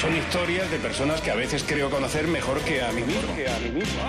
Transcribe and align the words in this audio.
Son 0.00 0.16
historias 0.16 0.70
de 0.70 0.78
personas 0.78 1.20
que 1.20 1.30
a 1.30 1.34
veces 1.34 1.62
creo 1.62 1.90
conocer 1.90 2.26
mejor 2.26 2.58
que 2.60 2.82
a 2.82 2.90
mí 2.90 3.02
mismo. 3.02 3.36
Que 3.36 3.46
a 3.46 3.58
mí 3.58 3.68
mismo. 3.68 4.00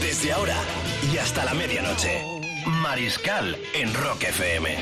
Desde 0.00 0.32
ahora 0.32 0.56
y 1.12 1.18
hasta 1.18 1.44
la 1.44 1.52
medianoche. 1.52 2.24
Mariscal 2.80 3.58
en 3.74 3.92
Rock 3.92 4.22
FM. 4.22 4.76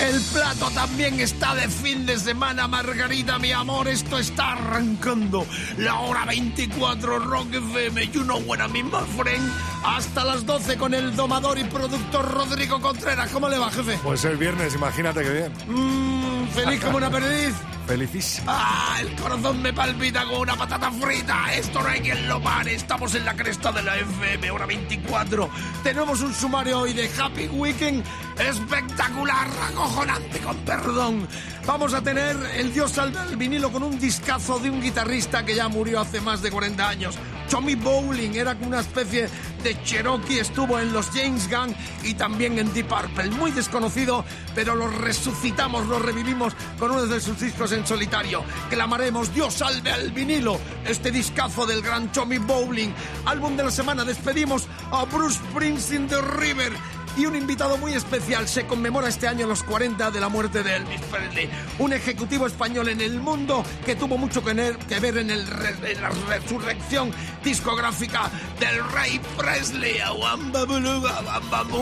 El 0.00 0.20
plato 0.32 0.70
también 0.70 1.20
está 1.20 1.54
de 1.54 1.68
fin 1.68 2.04
de 2.04 2.18
semana, 2.18 2.68
Margarita, 2.68 3.38
mi 3.38 3.52
amor. 3.52 3.88
Esto 3.88 4.18
está 4.18 4.52
arrancando. 4.52 5.46
La 5.78 6.00
hora 6.00 6.26
24, 6.26 7.18
Rock 7.18 7.54
FM. 7.54 8.08
You 8.08 8.24
know 8.24 8.40
what 8.46 8.58
I 8.58 8.70
mean, 8.70 8.86
my 8.86 9.04
friend. 9.16 9.50
Hasta 9.84 10.24
las 10.24 10.44
12 10.44 10.76
con 10.76 10.92
el 10.94 11.16
domador 11.16 11.58
y 11.58 11.64
productor 11.64 12.30
Rodrigo 12.30 12.80
Contreras. 12.80 13.30
¿Cómo 13.30 13.48
le 13.48 13.58
va, 13.58 13.70
jefe? 13.70 13.98
Pues 14.02 14.24
el 14.24 14.36
viernes, 14.36 14.74
imagínate 14.74 15.22
que 15.22 15.30
bien. 15.30 15.52
Mmm, 15.66 16.19
feliz 16.50 16.80
como 16.80 16.96
una 16.98 17.10
perdiz. 17.10 17.54
Felicísimo. 17.86 18.46
¡Ah! 18.48 18.98
El 19.00 19.16
corazón 19.16 19.62
me 19.62 19.72
palpita 19.72 20.24
con 20.24 20.42
una 20.42 20.54
patata 20.56 20.92
frita. 20.92 21.52
Esto 21.54 21.82
no 21.82 21.88
hay 21.88 22.00
quien 22.00 22.28
lo 22.28 22.40
pare. 22.40 22.74
Estamos 22.74 23.14
en 23.14 23.24
la 23.24 23.34
cresta 23.34 23.72
de 23.72 23.82
la 23.82 23.96
FM, 23.96 24.50
hora 24.50 24.66
24. 24.66 25.50
Tenemos 25.82 26.20
un 26.20 26.32
sumario 26.32 26.80
hoy 26.80 26.92
de 26.92 27.10
Happy 27.18 27.48
Weekend 27.48 28.04
espectacular, 28.48 29.48
acojonante, 29.70 30.40
con 30.40 30.56
perdón. 30.58 31.28
Vamos 31.66 31.94
a 31.94 32.02
tener 32.02 32.36
el 32.56 32.72
Dios 32.72 32.92
salve 32.92 33.18
al 33.18 33.36
vinilo 33.36 33.70
con 33.70 33.82
un 33.82 33.98
discazo 33.98 34.58
de 34.58 34.70
un 34.70 34.80
guitarrista 34.80 35.44
que 35.44 35.54
ya 35.54 35.68
murió 35.68 36.00
hace 36.00 36.20
más 36.20 36.42
de 36.42 36.50
40 36.50 36.88
años. 36.88 37.18
Tommy 37.50 37.74
Bowling 37.74 38.30
era 38.34 38.56
una 38.60 38.80
especie 38.80 39.28
de 39.62 39.82
Cherokee, 39.82 40.38
estuvo 40.38 40.78
en 40.78 40.92
los 40.92 41.10
James 41.10 41.50
Gunn 41.50 41.74
y 42.04 42.14
también 42.14 42.58
en 42.58 42.72
Deep 42.72 42.86
Purple. 42.86 43.30
Muy 43.30 43.50
desconocido, 43.50 44.24
pero 44.54 44.76
lo 44.76 44.86
resucitamos, 44.86 45.86
lo 45.86 45.98
revivimos 45.98 46.54
con 46.78 46.92
uno 46.92 47.06
de 47.06 47.20
sus 47.20 47.40
discos 47.40 47.72
en 47.72 47.84
solitario. 47.84 48.44
Clamaremos 48.70 49.34
Dios 49.34 49.54
salve 49.54 49.90
al 49.90 50.12
vinilo, 50.12 50.60
este 50.86 51.10
discazo 51.10 51.66
del 51.66 51.82
gran 51.82 52.12
Tommy 52.12 52.38
Bowling. 52.38 52.90
Álbum 53.26 53.56
de 53.56 53.64
la 53.64 53.70
semana, 53.72 54.04
despedimos 54.04 54.68
a 54.92 55.04
Bruce 55.04 55.40
Springsteen 55.50 56.06
The 56.06 56.20
River 56.20 56.72
y 57.16 57.26
un 57.26 57.36
invitado 57.36 57.76
muy 57.76 57.94
especial. 57.94 58.48
Se 58.48 58.66
conmemora 58.66 59.08
este 59.08 59.28
año 59.28 59.46
los 59.46 59.62
40 59.62 60.10
de 60.10 60.20
la 60.20 60.28
muerte 60.28 60.62
de 60.62 60.76
Elvis 60.76 61.00
Presley, 61.02 61.50
un 61.78 61.92
ejecutivo 61.92 62.46
español 62.46 62.88
en 62.88 63.00
el 63.00 63.20
mundo 63.20 63.64
que 63.84 63.96
tuvo 63.96 64.16
mucho 64.16 64.42
que 64.42 64.54
ver, 64.54 65.18
en, 65.18 65.30
el 65.30 65.46
en 65.84 66.02
la 66.02 66.10
resurrección 66.28 67.12
discográfica 67.42 68.30
del 68.58 68.88
rey 68.90 69.20
Presley. 69.36 69.98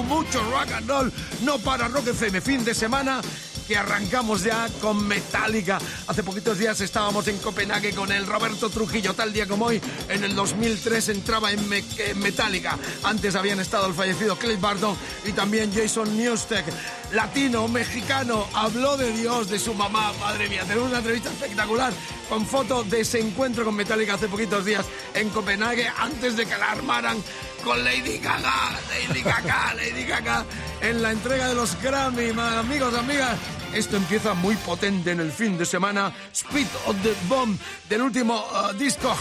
Mucho 0.09 0.43
rock 0.51 0.73
and 0.73 0.89
roll, 0.89 1.13
no 1.43 1.59
para 1.59 1.89
Rock. 1.89 2.09
Fin 2.43 2.65
de 2.65 2.75
semana 2.75 3.21
que 3.69 3.77
arrancamos 3.77 4.43
ya 4.43 4.67
con 4.81 5.07
Metallica. 5.07 5.79
Hace 6.07 6.23
poquitos 6.23 6.57
días 6.59 6.81
estábamos 6.81 7.29
en 7.29 7.37
Copenhague 7.37 7.95
con 7.95 8.11
el 8.11 8.27
Roberto 8.27 8.71
Trujillo, 8.71 9.13
tal 9.13 9.31
día 9.31 9.47
como 9.47 9.67
hoy, 9.67 9.79
en 10.09 10.25
el 10.25 10.35
2003 10.35 11.11
entraba 11.11 11.53
en, 11.53 11.61
en 11.71 12.19
Metallica. 12.19 12.79
Antes 13.03 13.35
habían 13.35 13.61
estado 13.61 13.87
el 13.87 13.93
fallecido 13.93 14.39
Cliff 14.39 14.59
Barton 14.59 14.97
y 15.27 15.33
también 15.33 15.71
Jason 15.71 16.17
Newsted, 16.17 16.65
latino, 17.13 17.69
mexicano, 17.69 18.49
habló 18.55 18.97
de 18.97 19.13
Dios, 19.13 19.51
de 19.51 19.59
su 19.59 19.75
mamá, 19.75 20.15
madre 20.19 20.49
mía, 20.49 20.63
tenemos 20.63 20.89
una 20.89 20.99
entrevista 20.99 21.29
espectacular 21.29 21.93
con 22.31 22.47
foto 22.47 22.85
de 22.85 23.01
ese 23.01 23.21
encuentro 23.21 23.65
con 23.65 23.75
Metallica 23.75 24.15
hace 24.15 24.29
poquitos 24.29 24.65
días 24.65 24.87
en 25.15 25.29
Copenhague, 25.29 25.89
antes 25.99 26.37
de 26.37 26.47
que 26.47 26.57
la 26.57 26.71
armaran 26.71 27.23
con 27.65 27.83
Lady 27.85 28.19
Gaga, 28.19 28.79
Lady 28.89 29.23
Gaga, 29.23 29.75
Lady 29.75 30.05
Gaga, 30.05 30.45
en 30.81 31.03
la 31.03 31.13
entrega 31.13 31.49
de 31.49 31.55
los 31.55 31.81
Grammy, 31.83 32.31
amigos, 32.31 32.95
amigas. 32.95 33.39
Esto 33.73 33.97
empieza 33.97 34.35
muy 34.35 34.57
potente 34.57 35.11
en 35.11 35.21
el 35.21 35.31
fin 35.31 35.59
de 35.59 35.67
semana. 35.67 36.13
Speed 36.33 36.67
of 36.87 36.97
the 37.03 37.15
Bomb 37.29 37.59
del 37.89 38.03
último 38.03 38.45
uh, 38.53 38.73
disco 38.75 39.15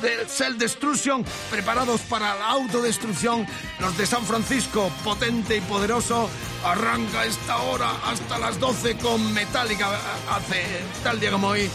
the 0.00 0.26
Self 0.26 0.56
Destruction, 0.56 1.24
preparados 1.50 2.00
para 2.02 2.34
la 2.34 2.48
autodestrucción. 2.48 3.46
Los 3.80 3.96
de 3.98 4.06
San 4.06 4.24
Francisco, 4.24 4.90
potente 5.04 5.56
y 5.56 5.60
poderoso. 5.60 6.30
Arranca 6.64 7.24
esta 7.26 7.58
hora 7.58 7.90
hasta 8.04 8.38
las 8.38 8.58
12 8.58 8.96
con 8.96 9.32
Metallica. 9.34 9.90
Hace 10.30 10.64
tal 11.04 11.20
día 11.20 11.30
como 11.30 11.48
hoy, 11.48 11.68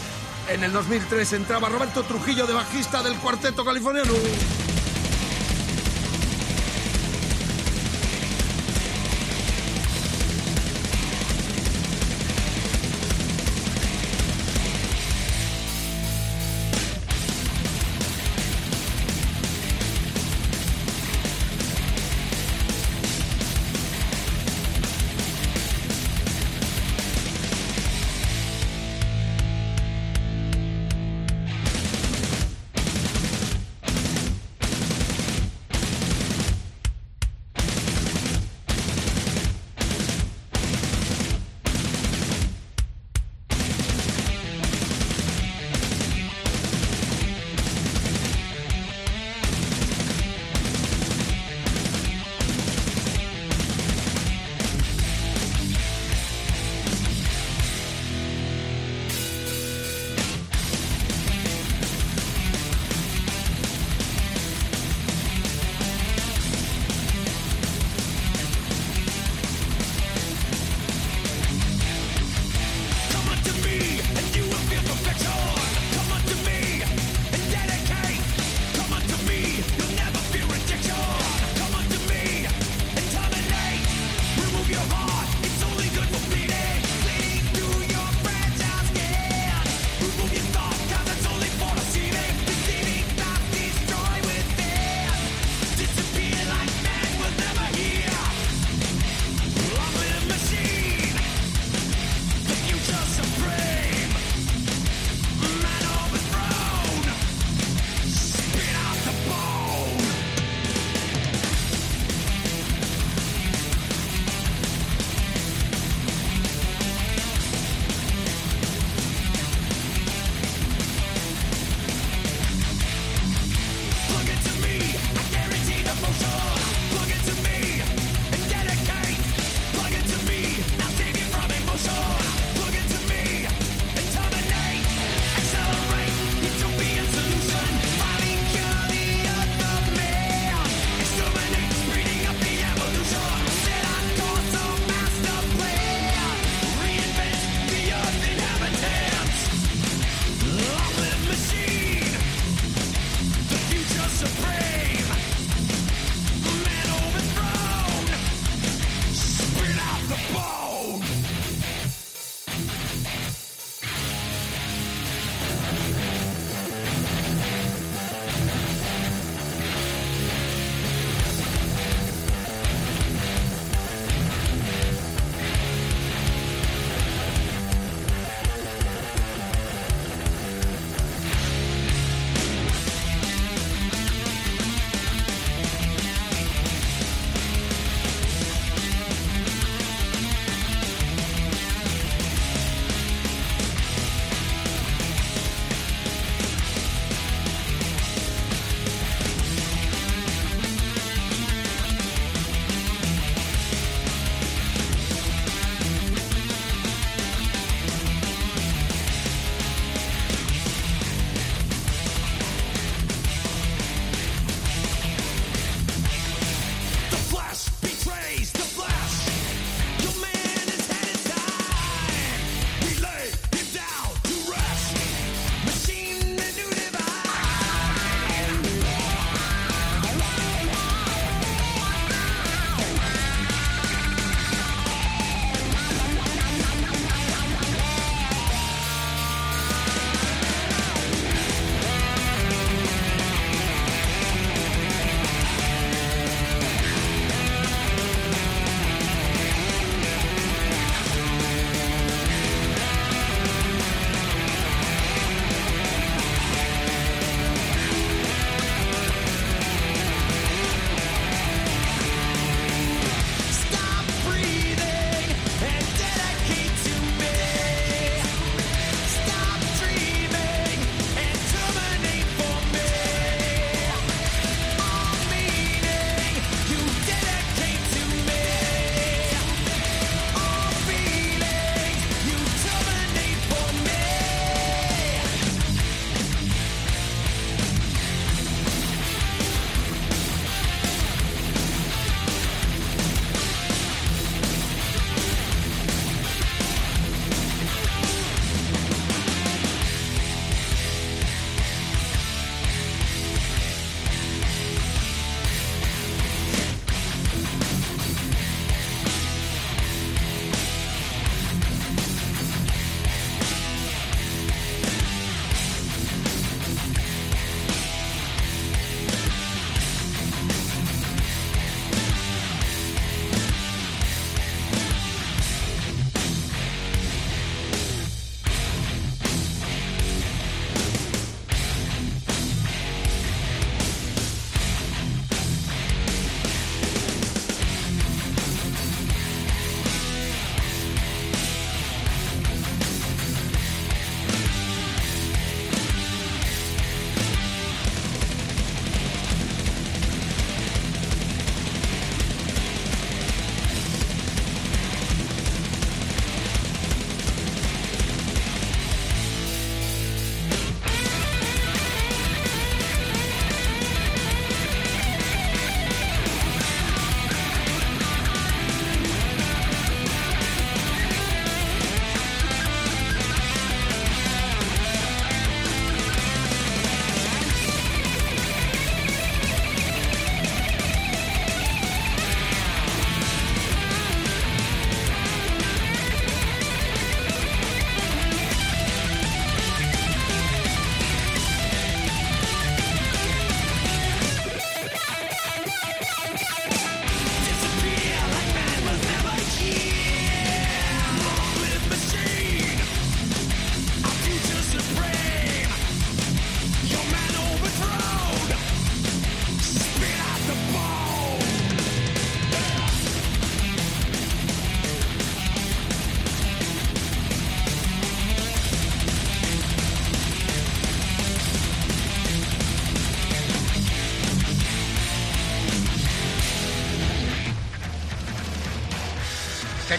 en 0.48 0.64
el 0.64 0.72
2003, 0.72 1.34
entraba 1.34 1.68
Roberto 1.68 2.02
Trujillo 2.02 2.46
de 2.46 2.54
bajista 2.54 3.02
del 3.02 3.14
cuarteto 3.16 3.64
californiano. 3.64 4.12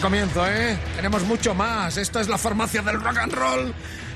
Comienzo, 0.06 0.46
¿eh? 0.46 0.78
Tenemos 0.94 1.24
mucho 1.24 1.52
más. 1.52 1.96
Esto 1.96 2.20
es 2.20 2.28
la 2.28 2.38
farmacia 2.38 2.80
del 2.80 3.00
rock 3.00 3.18
and 3.18 3.32
roll. 3.32 3.74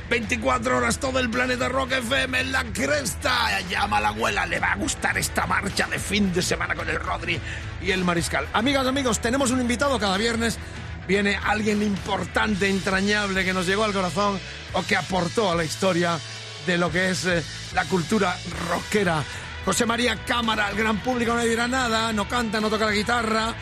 24 0.08 0.76
horas 0.76 1.00
todo 1.00 1.18
el 1.18 1.28
planeta 1.28 1.68
Rock 1.68 1.90
FM 1.90 2.38
en 2.38 2.52
la 2.52 2.62
cresta. 2.62 3.60
Llama 3.68 3.96
a 3.96 4.00
la 4.00 4.08
abuela, 4.10 4.46
le 4.46 4.60
va 4.60 4.70
a 4.70 4.76
gustar 4.76 5.18
esta 5.18 5.48
marcha 5.48 5.88
de 5.88 5.98
fin 5.98 6.32
de 6.32 6.42
semana 6.42 6.76
con 6.76 6.88
el 6.88 6.94
Rodri 6.94 7.40
y 7.82 7.90
el 7.90 8.04
Mariscal. 8.04 8.46
Amigas, 8.52 8.86
amigos, 8.86 9.18
tenemos 9.18 9.50
un 9.50 9.60
invitado 9.60 9.98
cada 9.98 10.16
viernes. 10.16 10.60
Viene 11.08 11.36
alguien 11.44 11.82
importante, 11.82 12.68
entrañable, 12.68 13.44
que 13.44 13.52
nos 13.52 13.66
llegó 13.66 13.82
al 13.82 13.92
corazón 13.92 14.38
o 14.74 14.84
que 14.84 14.94
aportó 14.94 15.50
a 15.50 15.56
la 15.56 15.64
historia 15.64 16.20
de 16.68 16.78
lo 16.78 16.92
que 16.92 17.10
es 17.10 17.26
eh, 17.26 17.42
la 17.74 17.84
cultura 17.86 18.36
rockera. 18.68 19.24
José 19.64 19.86
María 19.86 20.14
Cámara, 20.24 20.70
el 20.70 20.76
gran 20.76 21.00
público 21.00 21.34
no 21.34 21.40
le 21.40 21.48
dirá 21.48 21.66
nada, 21.66 22.12
no 22.12 22.28
canta, 22.28 22.60
no 22.60 22.70
toca 22.70 22.86
la 22.86 22.92
guitarra 22.92 23.56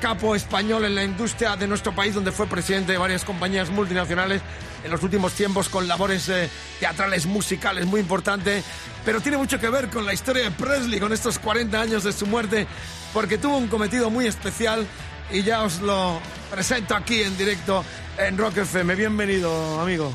capo 0.00 0.34
español 0.34 0.84
en 0.84 0.94
la 0.94 1.04
industria 1.04 1.56
de 1.56 1.66
nuestro 1.66 1.94
país, 1.94 2.14
donde 2.14 2.32
fue 2.32 2.46
presidente 2.46 2.92
de 2.92 2.98
varias 2.98 3.24
compañías 3.24 3.70
multinacionales 3.70 4.40
en 4.84 4.90
los 4.90 5.02
últimos 5.02 5.32
tiempos 5.32 5.68
con 5.68 5.88
labores 5.88 6.28
eh, 6.28 6.48
teatrales, 6.80 7.26
musicales 7.26 7.86
muy 7.86 8.00
importantes, 8.00 8.64
pero 9.04 9.20
tiene 9.20 9.38
mucho 9.38 9.58
que 9.58 9.68
ver 9.68 9.88
con 9.88 10.06
la 10.06 10.12
historia 10.12 10.44
de 10.44 10.50
Presley, 10.50 11.00
con 11.00 11.12
estos 11.12 11.38
40 11.38 11.80
años 11.80 12.04
de 12.04 12.12
su 12.12 12.26
muerte, 12.26 12.66
porque 13.12 13.38
tuvo 13.38 13.56
un 13.56 13.68
cometido 13.68 14.10
muy 14.10 14.26
especial 14.26 14.86
y 15.30 15.42
ya 15.42 15.62
os 15.62 15.80
lo 15.80 16.20
presento 16.50 16.94
aquí 16.94 17.22
en 17.22 17.36
directo 17.36 17.84
en 18.18 18.36
Rock 18.36 18.58
FM. 18.58 18.94
Bienvenido, 18.94 19.80
amigo. 19.80 20.12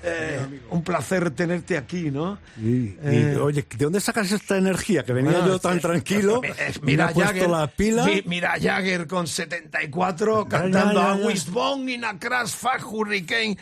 Eh, 0.00 0.60
un 0.70 0.84
placer 0.84 1.32
tenerte 1.32 1.76
aquí, 1.76 2.12
¿no? 2.12 2.38
Y, 2.56 2.96
Eh, 3.02 3.36
oye, 3.40 3.66
¿de 3.68 3.84
dónde 3.84 4.00
sacas 4.00 4.30
esta 4.30 4.56
energía? 4.56 5.04
Que 5.04 5.12
venía 5.12 5.44
yo 5.44 5.58
tan 5.58 5.80
tranquilo. 5.80 6.40
Es- 6.58 6.80
me 6.80 6.96
puesto 6.96 7.20
Jagger, 7.20 7.50
la 7.50 7.66
pila. 7.66 8.04
mi- 8.06 8.22
mira 8.26 8.54
Jagger 8.60 9.08
con 9.08 9.26
74 9.26 10.44
Ya, 10.44 10.48
cantando 10.48 11.00
ya, 11.00 11.12
a 11.12 11.18
ya. 11.18 11.26
Wishbone 11.26 11.92
in 11.92 12.04
a 12.04 12.16
Crash 12.18 12.54
Hurricane. 12.88 13.58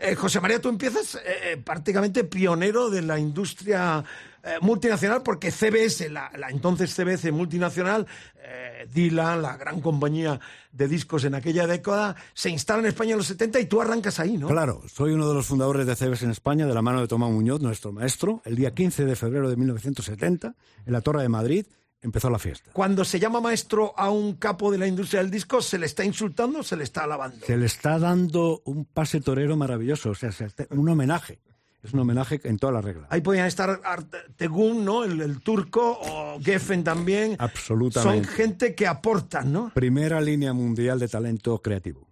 Eh, 0.00 0.14
José 0.14 0.40
María, 0.40 0.58
tú 0.58 0.70
empiezas 0.70 1.16
eh, 1.16 1.20
eh, 1.52 1.56
prácticamente 1.62 2.24
pionero 2.24 2.88
de 2.88 3.02
la 3.02 3.18
industria 3.18 4.02
eh, 4.44 4.58
multinacional 4.60 5.22
porque 5.22 5.50
CBS, 5.50 6.10
la, 6.10 6.30
la 6.36 6.50
entonces 6.50 6.94
CBS 6.94 7.32
multinacional, 7.32 8.06
eh, 8.36 8.86
Dylan, 8.92 9.40
la 9.40 9.56
gran 9.56 9.80
compañía 9.80 10.38
de 10.70 10.86
discos 10.86 11.24
en 11.24 11.34
aquella 11.34 11.66
década, 11.66 12.14
se 12.34 12.50
instala 12.50 12.80
en 12.80 12.86
España 12.86 13.12
en 13.12 13.18
los 13.18 13.26
70 13.26 13.60
y 13.60 13.66
tú 13.66 13.80
arrancas 13.80 14.20
ahí, 14.20 14.36
¿no? 14.36 14.48
Claro, 14.48 14.82
soy 14.86 15.12
uno 15.12 15.26
de 15.28 15.34
los 15.34 15.46
fundadores 15.46 15.86
de 15.86 15.96
CBS 15.96 16.24
en 16.24 16.30
España, 16.30 16.66
de 16.66 16.74
la 16.74 16.82
mano 16.82 17.00
de 17.00 17.08
Tomás 17.08 17.30
Muñoz, 17.30 17.62
nuestro 17.62 17.90
maestro. 17.92 18.42
El 18.44 18.56
día 18.56 18.74
15 18.74 19.06
de 19.06 19.16
febrero 19.16 19.48
de 19.48 19.56
1970, 19.56 20.54
en 20.84 20.92
la 20.92 21.00
Torre 21.00 21.22
de 21.22 21.28
Madrid, 21.30 21.66
empezó 22.02 22.28
la 22.28 22.38
fiesta. 22.38 22.70
Cuando 22.72 23.04
se 23.04 23.18
llama 23.18 23.40
maestro 23.40 23.94
a 23.96 24.10
un 24.10 24.34
capo 24.34 24.70
de 24.70 24.76
la 24.76 24.86
industria 24.86 25.22
del 25.22 25.30
disco, 25.30 25.62
¿se 25.62 25.78
le 25.78 25.86
está 25.86 26.04
insultando 26.04 26.58
o 26.58 26.62
se 26.62 26.76
le 26.76 26.84
está 26.84 27.04
alabando? 27.04 27.46
Se 27.46 27.56
le 27.56 27.64
está 27.64 27.98
dando 27.98 28.60
un 28.66 28.84
pase 28.84 29.22
torero 29.22 29.56
maravilloso, 29.56 30.10
o 30.10 30.14
sea, 30.14 30.30
se 30.30 30.48
un 30.70 30.88
homenaje. 30.88 31.40
Es 31.84 31.92
un 31.92 32.00
homenaje 32.00 32.40
en 32.44 32.58
toda 32.58 32.72
la 32.72 32.80
regla. 32.80 33.06
Ahí 33.10 33.20
podían 33.20 33.46
estar 33.46 33.80
Art- 33.84 34.14
Tegún, 34.36 34.84
¿no? 34.86 35.04
El, 35.04 35.20
el 35.20 35.40
turco, 35.42 35.98
o 36.00 36.40
Geffen 36.42 36.82
también. 36.82 37.36
Absolutamente. 37.38 38.24
Son 38.26 38.34
gente 38.34 38.74
que 38.74 38.86
aportan, 38.86 39.52
¿no? 39.52 39.70
Primera 39.74 40.20
línea 40.20 40.52
mundial 40.54 40.98
de 40.98 41.08
talento 41.08 41.60
creativo. 41.60 42.08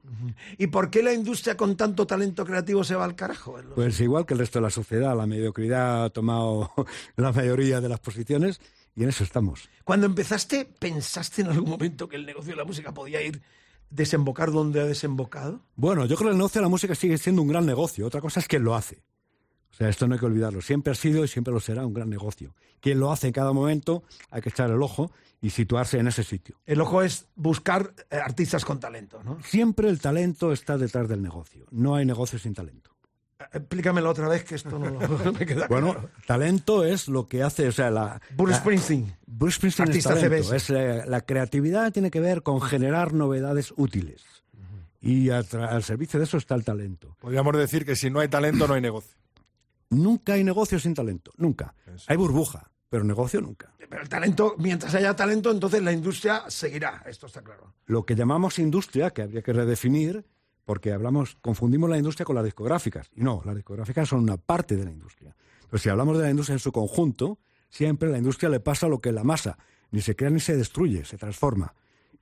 ¿Y 0.58 0.66
por 0.68 0.90
qué 0.90 1.02
la 1.02 1.12
industria 1.14 1.56
con 1.56 1.74
tanto 1.76 2.06
talento 2.06 2.44
creativo 2.44 2.84
se 2.84 2.94
va 2.94 3.04
al 3.06 3.16
carajo? 3.16 3.56
Pues 3.74 3.98
igual 4.00 4.24
que 4.26 4.34
el 4.34 4.40
resto 4.40 4.58
de 4.58 4.64
la 4.64 4.70
sociedad, 4.70 5.16
la 5.16 5.26
mediocridad 5.26 6.04
ha 6.04 6.10
tomado 6.10 6.70
la 7.16 7.32
mayoría 7.32 7.80
de 7.80 7.88
las 7.88 7.98
posiciones 7.98 8.60
y 8.94 9.02
en 9.02 9.08
eso 9.08 9.24
estamos. 9.24 9.68
Cuando 9.84 10.06
empezaste, 10.06 10.66
¿pensaste 10.78 11.40
en 11.40 11.48
algún 11.48 11.70
momento 11.70 12.08
que 12.08 12.16
el 12.16 12.26
negocio 12.26 12.52
de 12.52 12.56
la 12.58 12.64
música 12.64 12.92
podía 12.92 13.22
ir 13.22 13.42
desembocar 13.90 14.52
donde 14.52 14.80
ha 14.80 14.84
desembocado? 14.84 15.60
Bueno, 15.76 16.04
yo 16.06 16.16
creo 16.16 16.28
que 16.28 16.32
el 16.32 16.38
negocio 16.38 16.60
de 16.60 16.64
la 16.66 16.68
música 16.70 16.94
sigue 16.94 17.16
siendo 17.18 17.42
un 17.42 17.48
gran 17.48 17.66
negocio. 17.66 18.06
Otra 18.06 18.20
cosa 18.20 18.38
es 18.40 18.46
quién 18.48 18.62
lo 18.64 18.74
hace. 18.76 19.02
O 19.72 19.74
sea, 19.74 19.88
esto 19.88 20.06
no 20.06 20.14
hay 20.14 20.20
que 20.20 20.26
olvidarlo. 20.26 20.60
Siempre 20.60 20.92
ha 20.92 20.94
sido 20.94 21.24
y 21.24 21.28
siempre 21.28 21.52
lo 21.52 21.60
será 21.60 21.86
un 21.86 21.94
gran 21.94 22.10
negocio. 22.10 22.54
Quien 22.80 23.00
lo 23.00 23.10
hace 23.10 23.28
en 23.28 23.32
cada 23.32 23.52
momento 23.52 24.02
hay 24.30 24.42
que 24.42 24.50
echar 24.50 24.70
el 24.70 24.82
ojo 24.82 25.10
y 25.40 25.50
situarse 25.50 25.98
en 25.98 26.08
ese 26.08 26.22
sitio. 26.22 26.56
El 26.66 26.80
ojo 26.80 27.02
es 27.02 27.26
buscar 27.34 27.94
eh, 28.10 28.16
artistas 28.16 28.64
con 28.64 28.78
talento, 28.78 29.22
¿no? 29.24 29.38
Siempre 29.42 29.88
el 29.88 30.00
talento 30.00 30.52
está 30.52 30.76
detrás 30.78 31.08
del 31.08 31.22
negocio. 31.22 31.66
No 31.70 31.94
hay 31.94 32.04
negocio 32.04 32.38
sin 32.38 32.54
talento. 32.54 32.90
Eh, 33.40 33.44
Explícamelo 33.54 34.10
otra 34.10 34.28
vez, 34.28 34.44
que 34.44 34.54
esto 34.56 34.78
no, 34.78 34.90
me 35.38 35.46
queda 35.46 35.66
Bueno, 35.68 35.92
claro. 35.92 36.10
talento 36.26 36.84
es 36.84 37.08
lo 37.08 37.28
que 37.28 37.42
hace, 37.42 37.66
o 37.66 37.72
sea, 37.72 37.90
la... 37.90 38.20
Bruce 38.36 38.58
Springsteen. 38.58 39.16
Bruce 39.26 39.56
Springsteen 39.56 39.88
es 39.88 40.06
Artista 40.06 40.14
talento. 40.14 40.48
CBS. 40.48 40.56
Es, 40.56 40.70
eh, 40.70 41.02
la 41.06 41.22
creatividad 41.22 41.92
tiene 41.92 42.10
que 42.10 42.20
ver 42.20 42.42
con 42.42 42.60
generar 42.60 43.12
novedades 43.12 43.72
útiles. 43.76 44.22
Y 45.00 45.30
al 45.30 45.82
servicio 45.82 46.20
de 46.20 46.26
eso 46.26 46.36
está 46.36 46.54
el 46.54 46.64
talento. 46.64 47.16
Podríamos 47.18 47.56
decir 47.56 47.84
que 47.84 47.96
si 47.96 48.08
no 48.08 48.20
hay 48.20 48.28
talento, 48.28 48.68
no 48.68 48.74
hay 48.74 48.80
negocio. 48.80 49.16
Nunca 49.92 50.34
hay 50.34 50.44
negocio 50.44 50.78
sin 50.78 50.94
talento. 50.94 51.32
Nunca. 51.36 51.74
Hay 52.06 52.16
burbuja, 52.16 52.70
pero 52.88 53.04
negocio 53.04 53.40
nunca. 53.40 53.74
Pero 53.88 54.02
el 54.02 54.08
talento, 54.08 54.54
mientras 54.58 54.94
haya 54.94 55.14
talento, 55.14 55.50
entonces 55.50 55.82
la 55.82 55.92
industria 55.92 56.44
seguirá. 56.48 57.02
Esto 57.06 57.26
está 57.26 57.42
claro. 57.42 57.74
Lo 57.84 58.06
que 58.06 58.14
llamamos 58.14 58.58
industria, 58.58 59.10
que 59.10 59.22
habría 59.22 59.42
que 59.42 59.52
redefinir, 59.52 60.24
porque 60.64 60.92
hablamos, 60.92 61.36
confundimos 61.42 61.90
la 61.90 61.98
industria 61.98 62.24
con 62.24 62.36
las 62.36 62.44
discográficas. 62.44 63.10
Y 63.14 63.22
no, 63.22 63.42
las 63.44 63.54
discográficas 63.54 64.08
son 64.08 64.20
una 64.20 64.38
parte 64.38 64.76
de 64.76 64.84
la 64.84 64.90
industria. 64.90 65.36
Pero 65.68 65.78
si 65.78 65.90
hablamos 65.90 66.16
de 66.16 66.24
la 66.24 66.30
industria 66.30 66.54
en 66.54 66.60
su 66.60 66.72
conjunto, 66.72 67.38
siempre 67.68 68.08
a 68.08 68.12
la 68.12 68.18
industria 68.18 68.48
le 68.48 68.60
pasa 68.60 68.88
lo 68.88 69.00
que 69.00 69.12
la 69.12 69.24
masa, 69.24 69.58
ni 69.90 70.00
se 70.00 70.16
crea 70.16 70.30
ni 70.30 70.40
se 70.40 70.56
destruye, 70.56 71.04
se 71.04 71.18
transforma. 71.18 71.74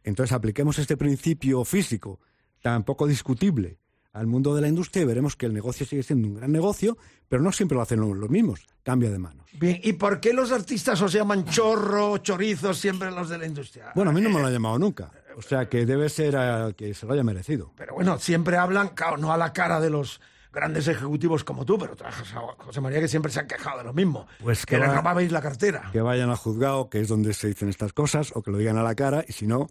Entonces 0.03 0.33
apliquemos 0.33 0.79
este 0.81 0.97
principio 0.97 1.65
físico, 1.65 2.19
tan 2.63 2.83
poco 2.83 3.07
discutible, 3.07 3.79
al 4.13 4.27
mundo 4.27 4.55
de 4.55 4.61
la 4.61 4.69
industria 4.69 5.03
y 5.03 5.07
veremos 5.07 5.37
que 5.37 5.47
el 5.47 5.55
negocio 5.55 5.87
sigue 5.87 6.03
siendo 6.03 6.29
un 6.29 6.35
gran 6.35 6.51
negocio, 6.53 6.99
pero 7.29 7.43
no 7.43 7.53
siempre 7.53 7.77
lo 7.77 7.83
hacen 7.83 8.01
los 8.01 8.31
mismos, 8.31 8.67
cambia 8.83 9.11
de 9.11 9.19
manos. 9.19 9.47
Bien, 9.53 9.81
¿y 9.83 9.93
por 9.93 10.21
qué 10.21 10.33
los 10.33 10.51
artistas 10.53 11.01
os 11.01 11.13
llaman 11.13 11.45
chorro, 11.45 12.19
chorizos, 12.19 12.79
siempre 12.79 13.11
los 13.11 13.29
de 13.29 13.39
la 13.39 13.47
industria? 13.47 13.93
Bueno, 13.95 14.11
a 14.11 14.15
mí 14.15 14.21
no 14.21 14.31
me 14.31 14.41
lo 14.41 14.47
han 14.47 14.53
llamado 14.53 14.79
nunca, 14.79 15.13
o 15.37 15.43
sea 15.43 15.69
que 15.69 15.87
debe 15.87 16.09
ser 16.09 16.37
a 16.37 16.73
que 16.73 16.93
se 16.95 17.07
lo 17.07 17.13
haya 17.13 17.23
merecido. 17.25 17.73
Pero 17.77 17.95
bueno, 17.95 18.19
siempre 18.19 18.57
hablan, 18.57 18.89
claro, 18.89 19.17
no 19.17 19.33
a 19.33 19.37
la 19.37 19.53
cara 19.53 19.81
de 19.81 19.91
los 19.91 20.21
grandes 20.53 20.89
ejecutivos 20.89 21.45
como 21.45 21.65
tú, 21.65 21.79
pero 21.79 21.95
trabajas 21.95 22.35
a 22.35 22.41
José 22.65 22.81
María 22.81 23.01
que 23.01 23.09
siempre 23.09 23.31
se 23.31 23.39
han 23.41 23.47
quejado 23.47 23.79
de 23.79 23.85
lo 23.85 23.93
mismo. 23.93 24.27
Pues 24.43 24.67
que 24.67 24.75
que 24.75 24.81
le 24.81 24.93
robabais 24.93 25.31
la 25.31 25.41
cartera. 25.41 25.91
que 25.93 26.01
vayan 26.01 26.31
al 26.31 26.37
juzgado, 26.37 26.91
que 26.91 27.01
es 27.01 27.09
donde 27.09 27.33
se 27.35 27.47
dicen 27.47 27.69
estas 27.69 27.93
cosas, 27.93 28.33
o 28.35 28.43
que 28.43 28.51
lo 28.51 28.59
digan 28.59 28.77
a 28.77 28.83
la 28.83 28.95
cara, 28.97 29.25
y 29.29 29.33
si 29.33 29.47
no, 29.47 29.69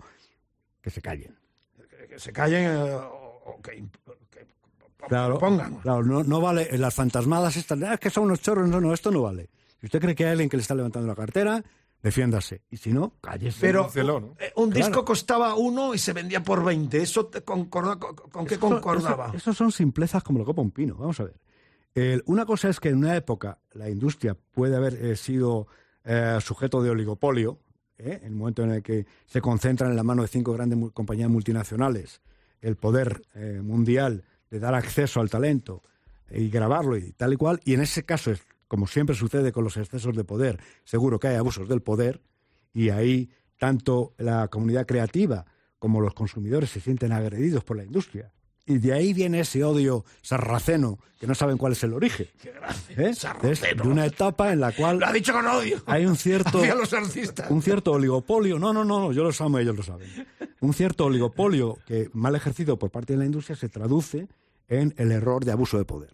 que 0.81 0.89
se 0.89 1.01
callen. 1.01 1.37
Que 2.07 2.17
se 2.17 2.31
callen 2.31 2.63
eh, 2.63 2.93
o, 2.93 3.41
o 3.45 3.61
que, 3.61 3.71
que 3.71 3.83
Claro, 5.07 5.39
pongan. 5.39 5.75
claro 5.77 6.03
no, 6.03 6.23
no 6.23 6.41
vale, 6.41 6.67
en 6.71 6.81
las 6.81 6.93
fantasmadas 6.93 7.55
estas, 7.57 7.81
"Ah, 7.83 7.93
es 7.95 7.99
que 7.99 8.09
son 8.09 8.25
unos 8.25 8.41
chorros, 8.41 8.67
no, 8.67 8.79
no, 8.81 8.93
esto 8.93 9.11
no 9.11 9.21
vale. 9.23 9.49
Si 9.79 9.85
usted 9.87 9.99
cree 10.01 10.13
que 10.15 10.25
hay 10.25 10.31
alguien 10.31 10.49
que 10.49 10.57
le 10.57 10.61
está 10.61 10.75
levantando 10.75 11.07
la 11.07 11.15
cartera, 11.15 11.63
defiéndase, 12.03 12.61
y 12.69 12.77
si 12.77 12.91
no, 12.93 13.13
cállese. 13.21 13.59
Pero 13.61 13.89
eh, 14.39 14.51
un 14.55 14.69
disco 14.69 14.89
Claro. 14.91 15.05
costaba 15.05 15.55
uno 15.55 15.93
y 15.93 15.97
se 15.97 16.13
vendía 16.13 16.43
por 16.43 16.63
20. 16.63 17.01
¿Eso 17.01 17.25
te 17.27 17.41
concorda, 17.43 17.97
con, 17.97 18.15
con 18.15 18.45
qué 18.45 18.55
Eso- 18.55 18.59
concordaba? 18.69 19.27
Eso, 19.27 19.37
eso 19.37 19.53
son 19.53 19.71
simplezas 19.71 20.21
como 20.23 20.39
la 20.39 20.45
copa 20.45 20.61
un 20.61 20.71
pino. 20.71 20.95
Vamos 20.95 21.19
a 21.19 21.23
ver. 21.25 21.35
El- 21.95 22.23
una 22.27 22.45
cosa 22.45 22.69
es 22.69 22.79
que 22.79 22.89
en 22.89 22.97
una 22.97 23.15
época 23.15 23.59
la 23.71 23.89
industria 23.89 24.35
puede 24.51 24.75
haber 24.75 24.93
eh, 24.93 25.15
sido 25.15 25.67
eh, 26.05 26.37
sujeto 26.41 26.81
de 26.81 26.89
oligopolio, 26.91 27.59
¿eh? 27.97 28.19
en 28.21 28.27
el 28.31 28.35
momento 28.35 28.63
en 28.63 28.71
el 28.71 28.83
que 28.83 29.05
se 29.27 29.41
concentran 29.41 29.89
en 29.91 29.97
la 29.97 30.03
mano 30.03 30.21
de 30.21 30.27
cinco 30.29 30.53
grandes 30.53 30.77
mu- 30.79 30.91
compañías 30.91 31.29
multinacionales 31.29 32.21
el 32.61 32.75
poder 32.77 33.21
eh, 33.35 33.59
mundial 33.63 34.23
de 34.49 34.59
dar 34.59 34.73
acceso 34.73 35.19
al 35.19 35.29
talento 35.29 35.83
y 36.31 36.49
grabarlo 36.49 36.97
y 36.97 37.11
tal 37.13 37.33
y 37.33 37.37
cual. 37.37 37.59
Y 37.65 37.73
en 37.73 37.81
ese 37.81 38.03
caso, 38.03 38.31
es, 38.31 38.41
como 38.67 38.87
siempre 38.87 39.15
sucede 39.15 39.51
con 39.51 39.63
los 39.63 39.77
excesos 39.77 40.15
de 40.15 40.23
poder, 40.23 40.59
seguro 40.83 41.19
que 41.19 41.27
hay 41.27 41.35
abusos 41.35 41.67
del 41.67 41.81
poder 41.81 42.21
y 42.73 42.89
ahí 42.89 43.29
tanto 43.57 44.13
la 44.17 44.47
comunidad 44.47 44.85
creativa 44.85 45.45
como 45.79 46.01
los 46.01 46.13
consumidores 46.13 46.69
se 46.69 46.79
sienten 46.79 47.11
agredidos 47.11 47.63
por 47.63 47.77
la 47.77 47.83
industria. 47.83 48.31
Y 48.69 48.77
de 48.77 48.93
ahí 48.93 49.13
viene 49.13 49.39
ese 49.39 49.63
odio 49.63 50.05
sarraceno, 50.21 50.99
que 51.19 51.25
no 51.25 51.33
saben 51.33 51.57
cuál 51.57 51.71
es 51.71 51.83
el 51.83 51.91
origen. 51.91 52.27
¿Eh? 52.95 53.13
Es 53.41 53.61
de 53.61 53.81
una 53.83 54.05
etapa 54.05 54.53
en 54.53 54.59
la 54.59 54.71
cual 54.71 54.99
Lo 54.99 55.07
ha 55.07 55.11
dicho 55.11 55.33
con 55.33 55.47
odio. 55.47 55.81
hay 55.87 56.05
un 56.05 56.15
cierto, 56.15 56.63
los 56.63 56.93
un 57.49 57.63
cierto 57.63 57.93
oligopolio. 57.93 58.59
No, 58.59 58.71
no, 58.71 58.85
no, 58.85 58.99
no, 58.99 59.11
yo 59.11 59.23
los 59.23 59.41
amo, 59.41 59.57
ellos 59.57 59.75
lo 59.75 59.81
saben. 59.81 60.07
Un 60.59 60.75
cierto 60.75 61.05
oligopolio 61.05 61.79
que, 61.87 62.11
mal 62.13 62.35
ejercido 62.35 62.77
por 62.77 62.91
parte 62.91 63.13
de 63.13 63.19
la 63.19 63.25
industria, 63.25 63.55
se 63.55 63.69
traduce 63.69 64.27
en 64.67 64.93
el 64.97 65.11
error 65.11 65.45
de 65.45 65.51
abuso 65.51 65.79
de 65.79 65.85
poder. 65.85 66.11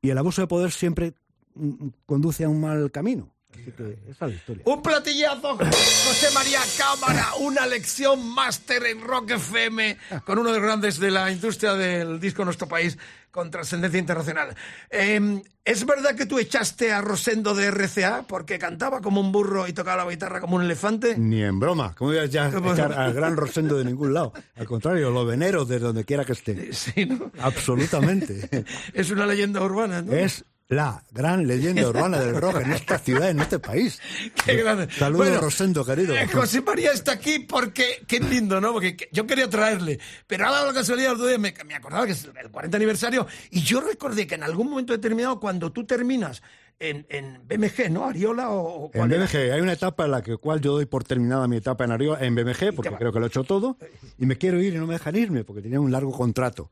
Y 0.00 0.08
el 0.08 0.16
abuso 0.16 0.40
de 0.40 0.46
poder 0.46 0.70
siempre 0.70 1.12
mm, 1.54 1.88
conduce 2.06 2.44
a 2.44 2.48
un 2.48 2.62
mal 2.62 2.90
camino. 2.90 3.30
Así 3.54 3.72
que 3.72 3.98
esa 4.08 4.26
es 4.26 4.30
la 4.32 4.36
historia. 4.36 4.62
Un 4.66 4.82
platillazo, 4.82 5.56
José 5.56 6.28
María 6.34 6.60
Cámara, 6.78 7.26
una 7.40 7.66
lección 7.66 8.26
máster 8.28 8.84
en 8.86 9.00
Rock 9.00 9.32
FM 9.32 9.96
con 10.24 10.38
uno 10.38 10.50
de 10.50 10.58
los 10.58 10.66
grandes 10.66 10.98
de 10.98 11.10
la 11.10 11.30
industria 11.30 11.74
del 11.74 12.20
disco 12.20 12.42
en 12.42 12.46
nuestro 12.46 12.68
país 12.68 12.96
con 13.30 13.50
trascendencia 13.50 13.98
internacional. 13.98 14.54
Eh, 14.90 15.42
¿Es 15.64 15.86
verdad 15.86 16.16
que 16.16 16.26
tú 16.26 16.38
echaste 16.38 16.90
a 16.92 17.00
Rosendo 17.00 17.54
de 17.54 17.70
RCA 17.70 18.24
porque 18.26 18.58
cantaba 18.58 19.00
como 19.00 19.20
un 19.20 19.30
burro 19.30 19.68
y 19.68 19.72
tocaba 19.72 20.04
la 20.04 20.10
guitarra 20.10 20.40
como 20.40 20.56
un 20.56 20.62
elefante? 20.62 21.16
Ni 21.16 21.42
en 21.42 21.60
broma. 21.60 21.94
¿Cómo 21.96 22.12
ibas 22.12 22.30
ya 22.30 22.46
a 22.46 22.72
echar 22.72 22.92
al 22.92 23.12
gran 23.12 23.36
Rosendo 23.36 23.76
de 23.76 23.84
ningún 23.84 24.12
lado? 24.14 24.32
Al 24.56 24.66
contrario, 24.66 25.10
lo 25.10 25.24
venero 25.24 25.64
de 25.64 25.78
donde 25.78 26.04
quiera 26.04 26.24
que 26.24 26.32
esté. 26.32 26.72
Sí, 26.72 27.06
¿no? 27.06 27.30
Absolutamente. 27.40 28.64
Es 28.94 29.10
una 29.10 29.26
leyenda 29.26 29.62
urbana, 29.62 30.02
¿no? 30.02 30.12
Es 30.12 30.44
la 30.70 31.02
gran 31.10 31.46
leyenda 31.46 31.86
urbana 31.88 32.18
del 32.20 32.40
rock 32.40 32.60
en 32.62 32.72
esta 32.72 32.96
ciudad, 32.98 33.28
en 33.30 33.40
este 33.40 33.58
país. 33.58 34.00
Qué 34.44 34.54
grande. 34.54 34.88
Saludos, 34.90 35.26
Bueno, 35.26 35.40
Rosendo, 35.42 35.84
querido. 35.84 36.14
Eh, 36.16 36.28
José 36.28 36.62
María 36.62 36.92
está 36.92 37.12
aquí 37.12 37.40
porque, 37.40 38.02
qué 38.06 38.20
lindo, 38.20 38.60
¿no? 38.60 38.72
Porque 38.72 38.96
que- 38.96 39.08
yo 39.12 39.26
quería 39.26 39.50
traerle, 39.50 39.98
pero 40.26 40.46
ha 40.46 40.52
dado 40.52 40.66
la 40.68 40.72
casualidad, 40.72 41.16
me, 41.38 41.52
me 41.66 41.74
acordaba 41.74 42.06
que 42.06 42.12
es 42.12 42.24
el 42.24 42.50
40 42.50 42.76
aniversario, 42.76 43.26
y 43.50 43.60
yo 43.62 43.80
recordé 43.80 44.26
que 44.26 44.36
en 44.36 44.44
algún 44.44 44.70
momento 44.70 44.92
determinado, 44.92 45.40
cuando 45.40 45.72
tú 45.72 45.84
terminas 45.84 46.40
en, 46.78 47.04
en 47.10 47.40
BMG, 47.48 47.90
¿no? 47.90 48.06
Ariola 48.06 48.50
o, 48.50 48.86
o 48.86 48.90
En 48.94 49.12
era? 49.12 49.24
BMG 49.26 49.52
hay 49.52 49.60
una 49.60 49.72
etapa 49.72 50.04
en 50.04 50.12
la 50.12 50.22
que 50.22 50.36
cual 50.36 50.60
yo 50.60 50.72
doy 50.72 50.86
por 50.86 51.02
terminada 51.04 51.46
mi 51.48 51.56
etapa 51.56 51.84
en 51.84 51.90
Ariola, 51.90 52.24
en 52.24 52.34
BMG, 52.34 52.74
porque 52.76 52.90
creo 52.96 53.12
que 53.12 53.18
lo 53.18 53.26
he 53.26 53.28
hecho 53.28 53.42
todo, 53.44 53.76
y 54.18 54.24
me 54.24 54.38
quiero 54.38 54.60
ir 54.62 54.72
y 54.74 54.78
no 54.78 54.86
me 54.86 54.94
dejan 54.94 55.16
irme, 55.16 55.42
porque 55.44 55.62
tenía 55.62 55.80
un 55.80 55.90
largo 55.90 56.12
contrato. 56.12 56.70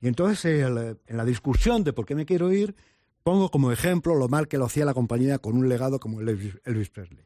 Y 0.00 0.08
entonces, 0.08 0.64
en 0.64 1.16
la 1.16 1.24
discusión 1.24 1.82
de 1.84 1.92
por 1.92 2.04
qué 2.04 2.14
me 2.16 2.26
quiero 2.26 2.52
ir, 2.52 2.74
pongo 3.22 3.50
como 3.50 3.72
ejemplo 3.72 4.14
lo 4.14 4.28
mal 4.28 4.48
que 4.48 4.58
lo 4.58 4.66
hacía 4.66 4.84
la 4.84 4.94
compañía 4.94 5.38
con 5.38 5.56
un 5.56 5.68
legado 5.68 6.00
como 6.00 6.20
el 6.20 6.28
Elvis, 6.28 6.90
Presley. 6.90 7.24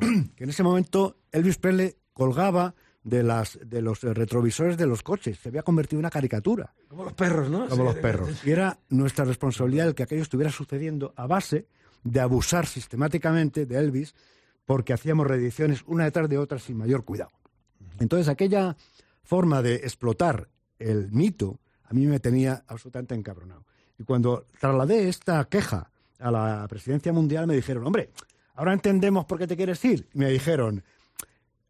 que 0.36 0.44
en 0.44 0.50
ese 0.50 0.62
momento 0.62 1.18
Elvis 1.30 1.58
Presley 1.58 1.94
colgaba 2.12 2.74
de, 3.02 3.22
las, 3.22 3.58
de 3.62 3.82
los 3.82 4.02
eh, 4.02 4.14
retrovisores 4.14 4.78
de 4.78 4.86
los 4.86 5.02
coches, 5.02 5.38
se 5.38 5.50
había 5.50 5.62
convertido 5.62 5.98
en 5.98 6.04
una 6.04 6.10
caricatura 6.10 6.74
Como 6.88 7.04
los 7.04 7.12
perros, 7.12 7.50
¿no? 7.50 7.68
como 7.68 7.82
Sí, 7.82 7.88
los 7.88 7.96
perros. 7.96 8.46
Y 8.46 8.50
era 8.50 8.78
nuestra 8.88 9.26
responsabilidad 9.26 9.88
el 9.88 9.94
que 9.94 10.02
aquello 10.02 10.22
estuviera 10.22 10.50
sucediendo 10.50 11.12
a 11.16 11.26
base 11.26 11.66
de 12.02 12.20
abusar 12.20 12.66
sistemáticamente 12.66 13.66
de 13.66 13.78
Elvis 13.78 14.14
porque 14.64 14.92
hacíamos 14.92 15.26
reediciones 15.26 15.82
una 15.86 16.04
detrás 16.04 16.28
de 16.28 16.38
otra 16.38 16.58
sin 16.58 16.78
mayor 16.78 17.04
cuidado. 17.04 17.30
Entonces 17.98 18.28
aquella 18.28 18.76
forma 19.22 19.62
de 19.62 19.76
explotar 19.76 20.48
el 20.78 21.12
mito 21.12 21.60
a 21.84 21.92
mí 21.92 22.06
me 22.06 22.20
tenía 22.20 22.64
absolutamente 22.66 23.14
encabronado. 23.14 23.66
Y 23.98 24.04
cuando 24.04 24.46
trasladé 24.58 25.08
esta 25.08 25.44
queja 25.44 25.90
a 26.18 26.30
la 26.30 26.66
presidencia 26.68 27.12
mundial 27.12 27.46
me 27.46 27.54
dijeron, 27.54 27.86
hombre, 27.86 28.10
ahora 28.54 28.72
entendemos 28.72 29.24
por 29.24 29.38
qué 29.38 29.46
te 29.46 29.56
quieres 29.56 29.84
ir. 29.84 30.08
Y 30.14 30.18
me 30.18 30.30
dijeron, 30.30 30.82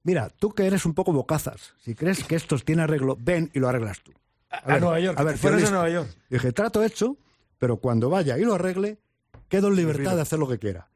mira, 0.02 0.28
tú 0.31 0.50
que 0.52 0.66
eres 0.66 0.87
un 0.87 0.95
poco 0.95 1.12
bocazas, 1.12 1.75
si 1.81 1.95
crees 1.95 2.25
que 2.25 2.37
esto 2.37 2.57
tiene 2.59 2.83
arreglo, 2.83 3.16
ven 3.21 3.50
y 3.54 3.59
lo 3.59 3.69
arreglas 3.69 4.00
tú. 4.00 4.12
A, 4.50 4.75
a 4.75 4.81
Nueva 4.81 5.00
York, 5.00 5.19
a 5.19 5.25
ver, 5.25 5.37
a. 5.43 5.71
Nueva 5.71 5.90
York. 5.90 6.09
Dije, 6.31 6.52
trato 6.52 6.83
hecho, 6.83 7.16
pero 7.59 7.78
cuando 7.78 8.09
vaya 8.09 8.38
y 8.38 8.43
lo 8.43 8.54
arregle, 8.54 8.99
quedo 9.49 9.69
en 9.69 9.76
libertad 9.76 10.14
de 10.14 10.23
hacer 10.23 10.38
lo 10.38 10.49
que 10.49 10.59
quiera. 10.59 10.88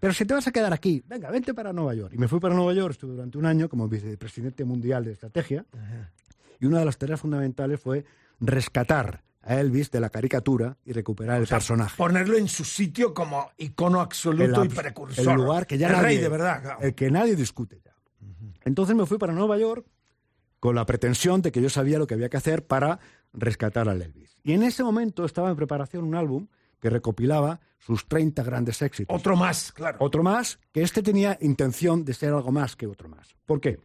Pero 0.00 0.12
si 0.12 0.24
te 0.24 0.34
vas 0.34 0.46
a 0.46 0.52
quedar 0.52 0.72
aquí, 0.72 1.02
venga, 1.06 1.30
vente 1.30 1.54
para 1.54 1.72
Nueva 1.72 1.94
York. 1.94 2.12
Y 2.14 2.18
me 2.18 2.28
fui 2.28 2.40
para 2.40 2.54
Nueva 2.54 2.72
York, 2.74 2.92
estuve 2.92 3.12
durante 3.12 3.38
un 3.38 3.46
año 3.46 3.68
como 3.68 3.88
vicepresidente 3.88 4.64
mundial 4.64 5.04
de 5.04 5.12
estrategia. 5.12 5.64
Y 6.60 6.66
una 6.66 6.80
de 6.80 6.84
las 6.84 6.98
tareas 6.98 7.20
fundamentales 7.20 7.80
fue 7.80 8.04
rescatar 8.40 9.22
a 9.42 9.60
Elvis 9.60 9.90
de 9.90 10.00
la 10.00 10.10
caricatura 10.10 10.76
y 10.84 10.92
recuperar 10.92 11.40
el 11.40 11.46
personaje. 11.46 11.96
Ponerlo 11.96 12.36
en 12.36 12.48
su 12.48 12.64
sitio 12.64 13.14
como 13.14 13.50
icono 13.56 14.00
absoluto 14.00 14.62
El 14.62 14.70
y 14.70 14.74
precursor. 14.74 15.28
El 15.28 15.34
lugar 15.34 15.66
que 15.66 15.78
ya 15.78 15.86
el 15.88 15.92
nadie, 15.94 16.06
rey, 16.06 16.18
de 16.18 16.28
verdad. 16.28 16.62
claro. 16.62 16.80
El 16.80 16.94
que 16.94 17.10
nadie 17.10 17.36
discute 17.36 17.80
ya. 17.84 17.94
Entonces 18.64 18.94
me 18.94 19.06
fui 19.06 19.18
para 19.18 19.32
Nueva 19.32 19.56
York 19.58 19.86
con 20.60 20.74
la 20.74 20.84
pretensión 20.84 21.40
de 21.40 21.52
que 21.52 21.62
yo 21.62 21.70
sabía 21.70 21.98
lo 21.98 22.06
que 22.06 22.14
había 22.14 22.28
que 22.28 22.36
hacer 22.36 22.66
para 22.66 22.98
rescatar 23.32 23.88
al 23.88 24.02
Elvis. 24.02 24.36
Y 24.42 24.52
en 24.52 24.62
ese 24.62 24.82
momento 24.82 25.24
estaba 25.24 25.50
en 25.50 25.56
preparación 25.56 26.04
un 26.04 26.14
álbum 26.14 26.48
que 26.80 26.90
recopilaba 26.90 27.60
sus 27.78 28.06
30 28.06 28.42
grandes 28.42 28.82
éxitos. 28.82 29.16
Otro 29.16 29.36
más, 29.36 29.72
claro. 29.72 29.98
Otro 30.00 30.22
más, 30.22 30.58
que 30.72 30.82
este 30.82 31.02
tenía 31.02 31.38
intención 31.40 32.04
de 32.04 32.14
ser 32.14 32.32
algo 32.32 32.52
más 32.52 32.76
que 32.76 32.86
otro 32.86 33.08
más. 33.08 33.36
¿Por 33.46 33.60
qué? 33.60 33.78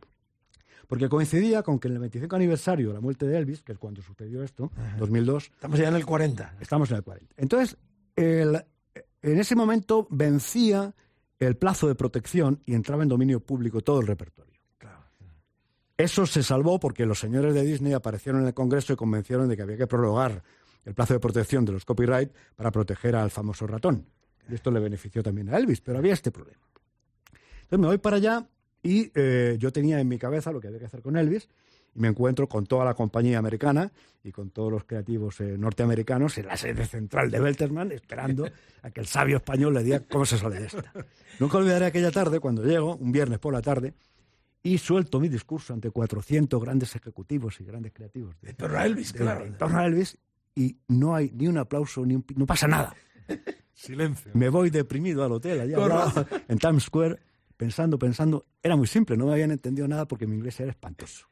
Porque 0.93 1.09
coincidía 1.09 1.63
con 1.63 1.79
que 1.79 1.87
en 1.87 1.95
el 1.95 1.99
25 2.01 2.35
aniversario 2.35 2.89
de 2.89 2.93
la 2.93 2.99
muerte 3.01 3.25
de 3.25 3.35
Elvis, 3.37 3.63
que 3.63 3.71
es 3.71 3.79
cuando 3.79 4.01
sucedió 4.03 4.43
esto, 4.43 4.71
2002, 4.99 5.45
Estamos 5.45 5.79
ya 5.79 5.87
en 5.87 5.95
el 5.95 6.05
40. 6.05 6.55
estamos 6.61 6.91
en 6.91 6.97
el 6.97 7.03
40. 7.03 7.33
Entonces, 7.37 7.77
el- 8.15 8.63
en 9.23 9.39
ese 9.39 9.55
momento 9.55 10.05
vencía 10.11 10.93
el 11.39 11.57
plazo 11.57 11.87
de 11.87 11.95
protección 11.95 12.61
y 12.67 12.75
entraba 12.75 13.01
en 13.01 13.09
dominio 13.09 13.39
público 13.39 13.81
todo 13.81 14.01
el 14.01 14.07
repertorio. 14.07 14.53
Eso 15.97 16.25
se 16.25 16.41
salvó 16.43 16.79
porque 16.79 17.05
los 17.05 17.19
señores 17.19 17.53
de 17.53 17.63
Disney 17.63 17.93
aparecieron 17.93 18.41
en 18.41 18.47
el 18.47 18.53
Congreso 18.53 18.93
y 18.93 18.95
convencieron 18.95 19.47
de 19.47 19.55
que 19.55 19.61
había 19.61 19.77
que 19.77 19.87
prorrogar 19.87 20.43
el 20.85 20.93
plazo 20.93 21.13
de 21.13 21.19
protección 21.19 21.65
de 21.65 21.71
los 21.71 21.85
copyright 21.85 22.31
para 22.55 22.71
proteger 22.71 23.15
al 23.15 23.29
famoso 23.31 23.65
ratón. 23.67 24.05
Y 24.49 24.55
esto 24.55 24.71
le 24.71 24.79
benefició 24.79 25.23
también 25.23 25.49
a 25.53 25.57
Elvis, 25.57 25.81
pero 25.81 25.99
había 25.99 26.13
este 26.13 26.31
problema. 26.31 26.61
Entonces 27.61 27.79
me 27.79 27.87
voy 27.87 27.97
para 27.99 28.17
allá 28.17 28.45
y 28.83 29.11
eh, 29.15 29.55
yo 29.59 29.71
tenía 29.71 29.99
en 29.99 30.07
mi 30.07 30.17
cabeza 30.19 30.51
lo 30.51 30.59
que 30.59 30.67
había 30.67 30.79
que 30.79 30.85
hacer 30.85 31.01
con 31.01 31.15
Elvis 31.17 31.47
y 31.95 31.99
me 31.99 32.07
encuentro 32.09 32.47
con 32.49 32.65
toda 32.65 32.83
la 32.85 32.93
compañía 32.95 33.37
americana 33.39 33.91
y 34.23 34.31
con 34.31 34.49
todos 34.49 34.71
los 34.71 34.83
creativos 34.83 35.39
eh, 35.41 35.57
norteamericanos 35.57 36.37
en 36.37 36.47
la 36.47 36.57
sede 36.57 36.85
central 36.85 37.31
de 37.31 37.39
Belterman 37.39 37.91
esperando 37.91 38.47
a 38.81 38.91
que 38.91 38.99
el 39.01 39.07
sabio 39.07 39.37
español 39.37 39.73
le 39.73 39.83
diga 39.83 39.99
cómo 40.01 40.25
se 40.25 40.37
sale 40.37 40.59
de 40.59 40.67
esta. 40.67 40.91
Nunca 41.39 41.57
olvidaré 41.57 41.85
aquella 41.85 42.11
tarde 42.11 42.39
cuando 42.39 42.63
llego, 42.63 42.95
un 42.95 43.11
viernes 43.11 43.39
por 43.39 43.53
la 43.53 43.61
tarde, 43.61 43.93
y 44.63 44.77
suelto 44.77 45.19
mi 45.19 45.29
discurso 45.29 45.73
ante 45.73 45.91
400 45.91 46.61
grandes 46.61 46.95
ejecutivos 46.95 47.59
y 47.59 47.65
grandes 47.65 47.91
creativos 47.93 48.35
de, 48.41 48.53
torno 48.53 48.77
a 48.77 48.85
Elvis, 48.85 49.13
de- 49.13 49.19
claro. 49.19 49.45
en 49.45 49.57
torno 49.57 49.77
a 49.77 49.85
Elvis 49.85 50.17
y 50.55 50.77
no 50.87 51.15
hay 51.15 51.31
ni 51.33 51.47
un 51.47 51.57
aplauso, 51.57 52.05
ni 52.05 52.15
un 52.15 52.25
no 52.35 52.45
pasa 52.45 52.67
nada. 52.67 52.95
Silencio. 53.73 54.31
Me 54.35 54.49
voy 54.49 54.69
deprimido 54.69 55.23
al 55.23 55.31
hotel 55.33 55.59
allá 55.61 56.13
en 56.47 56.57
Times 56.57 56.83
Square, 56.83 57.19
pensando, 57.63 57.97
pensando. 57.97 58.45
Era 58.61 58.75
muy 58.75 58.87
simple, 58.87 59.15
no 59.15 59.27
me 59.27 59.33
habían 59.33 59.51
entendido 59.51 59.87
nada 59.87 60.05
porque 60.05 60.27
mi 60.27 60.35
inglés 60.35 60.59
era 60.59 60.71
espantoso. 60.71 61.27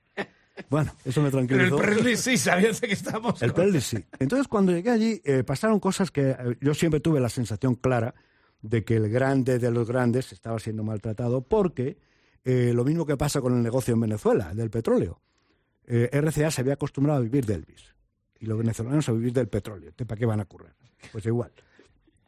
Bueno, 0.70 0.94
eso 1.04 1.22
me 1.22 1.30
Pero 1.30 1.42
el 1.42 1.48
tranquilizó. 1.48 1.78
Presley 1.78 2.16
sí, 2.18 2.38
sabías 2.38 2.80
que 2.80 2.94
estábamos. 2.94 3.42
El 3.42 3.52
Presley 3.52 3.82
sí. 3.82 3.98
Entonces, 4.20 4.48
cuando 4.48 4.72
llegué 4.72 4.92
allí, 4.92 5.22
eh, 5.26 5.44
pasaron 5.44 5.80
cosas 5.80 6.12
que 6.12 6.30
eh, 6.30 6.38
yo 6.62 6.74
siempre 6.74 7.00
tuve 7.00 7.20
la 7.20 7.30
sensación 7.30 7.76
clara 7.76 8.14
de 8.62 8.84
que 8.84 8.96
el 8.96 9.10
grande 9.10 9.60
de 9.60 9.72
los 9.72 9.88
grandes 9.88 10.32
estaba 10.32 10.60
siendo 10.60 10.84
maltratado 10.84 11.42
porque 11.42 11.98
eh, 12.46 12.72
lo 12.74 12.86
mismo 12.86 13.06
que 13.06 13.18
pasa 13.18 13.42
con 13.42 13.56
el 13.58 13.64
negocio 13.64 13.94
en 13.94 14.02
Venezuela, 14.02 14.54
del 14.54 14.70
petróleo. 14.70 15.22
RCA 15.88 16.52
se 16.52 16.62
había 16.62 16.74
acostumbrado 16.74 17.20
a 17.20 17.22
vivir 17.22 17.46
de 17.46 17.56
Elvis 17.56 17.94
y 18.40 18.46
los 18.46 18.58
venezolanos 18.58 19.10
a 19.10 19.12
vivir 19.12 19.34
del 19.34 19.50
petróleo. 19.50 19.92
¿Para 20.08 20.18
qué 20.18 20.26
van 20.26 20.40
a 20.40 20.46
correr? 20.46 20.74
Pues 21.12 21.26
igual. 21.26 21.52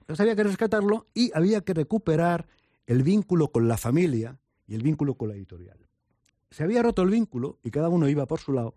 Entonces 0.01 0.19
había 0.19 0.35
que 0.35 0.43
rescatarlo 0.43 1.07
y 1.13 1.31
había 1.33 1.61
que 1.61 1.73
recuperar 1.73 2.45
el 2.87 3.03
vínculo 3.03 3.49
con 3.49 3.67
la 3.67 3.77
familia 3.77 4.39
y 4.67 4.75
el 4.75 4.83
vínculo 4.83 5.15
con 5.15 5.29
la 5.29 5.35
editorial. 5.35 5.77
Se 6.49 6.63
había 6.63 6.83
roto 6.83 7.01
el 7.01 7.09
vínculo 7.09 7.59
y 7.63 7.71
cada 7.71 7.89
uno 7.89 8.07
iba 8.07 8.25
por 8.25 8.39
su 8.39 8.53
lado 8.53 8.75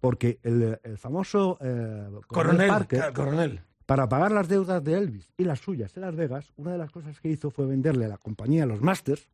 porque 0.00 0.38
el, 0.42 0.78
el 0.82 0.98
famoso 0.98 1.58
eh, 1.60 2.08
Coronel, 2.28 2.68
Parker, 2.68 2.98
claro, 2.98 3.14
coronel. 3.14 3.60
para 3.86 4.08
pagar 4.08 4.30
las 4.30 4.48
deudas 4.48 4.82
de 4.84 4.94
Elvis 4.94 5.32
y 5.36 5.44
las 5.44 5.58
suyas 5.60 5.96
en 5.96 6.02
Las 6.02 6.14
Vegas, 6.14 6.52
una 6.56 6.72
de 6.72 6.78
las 6.78 6.90
cosas 6.90 7.18
que 7.20 7.28
hizo 7.28 7.50
fue 7.50 7.66
venderle 7.66 8.04
a 8.04 8.08
la 8.08 8.18
compañía 8.18 8.66
los 8.66 8.80
masters 8.80 9.28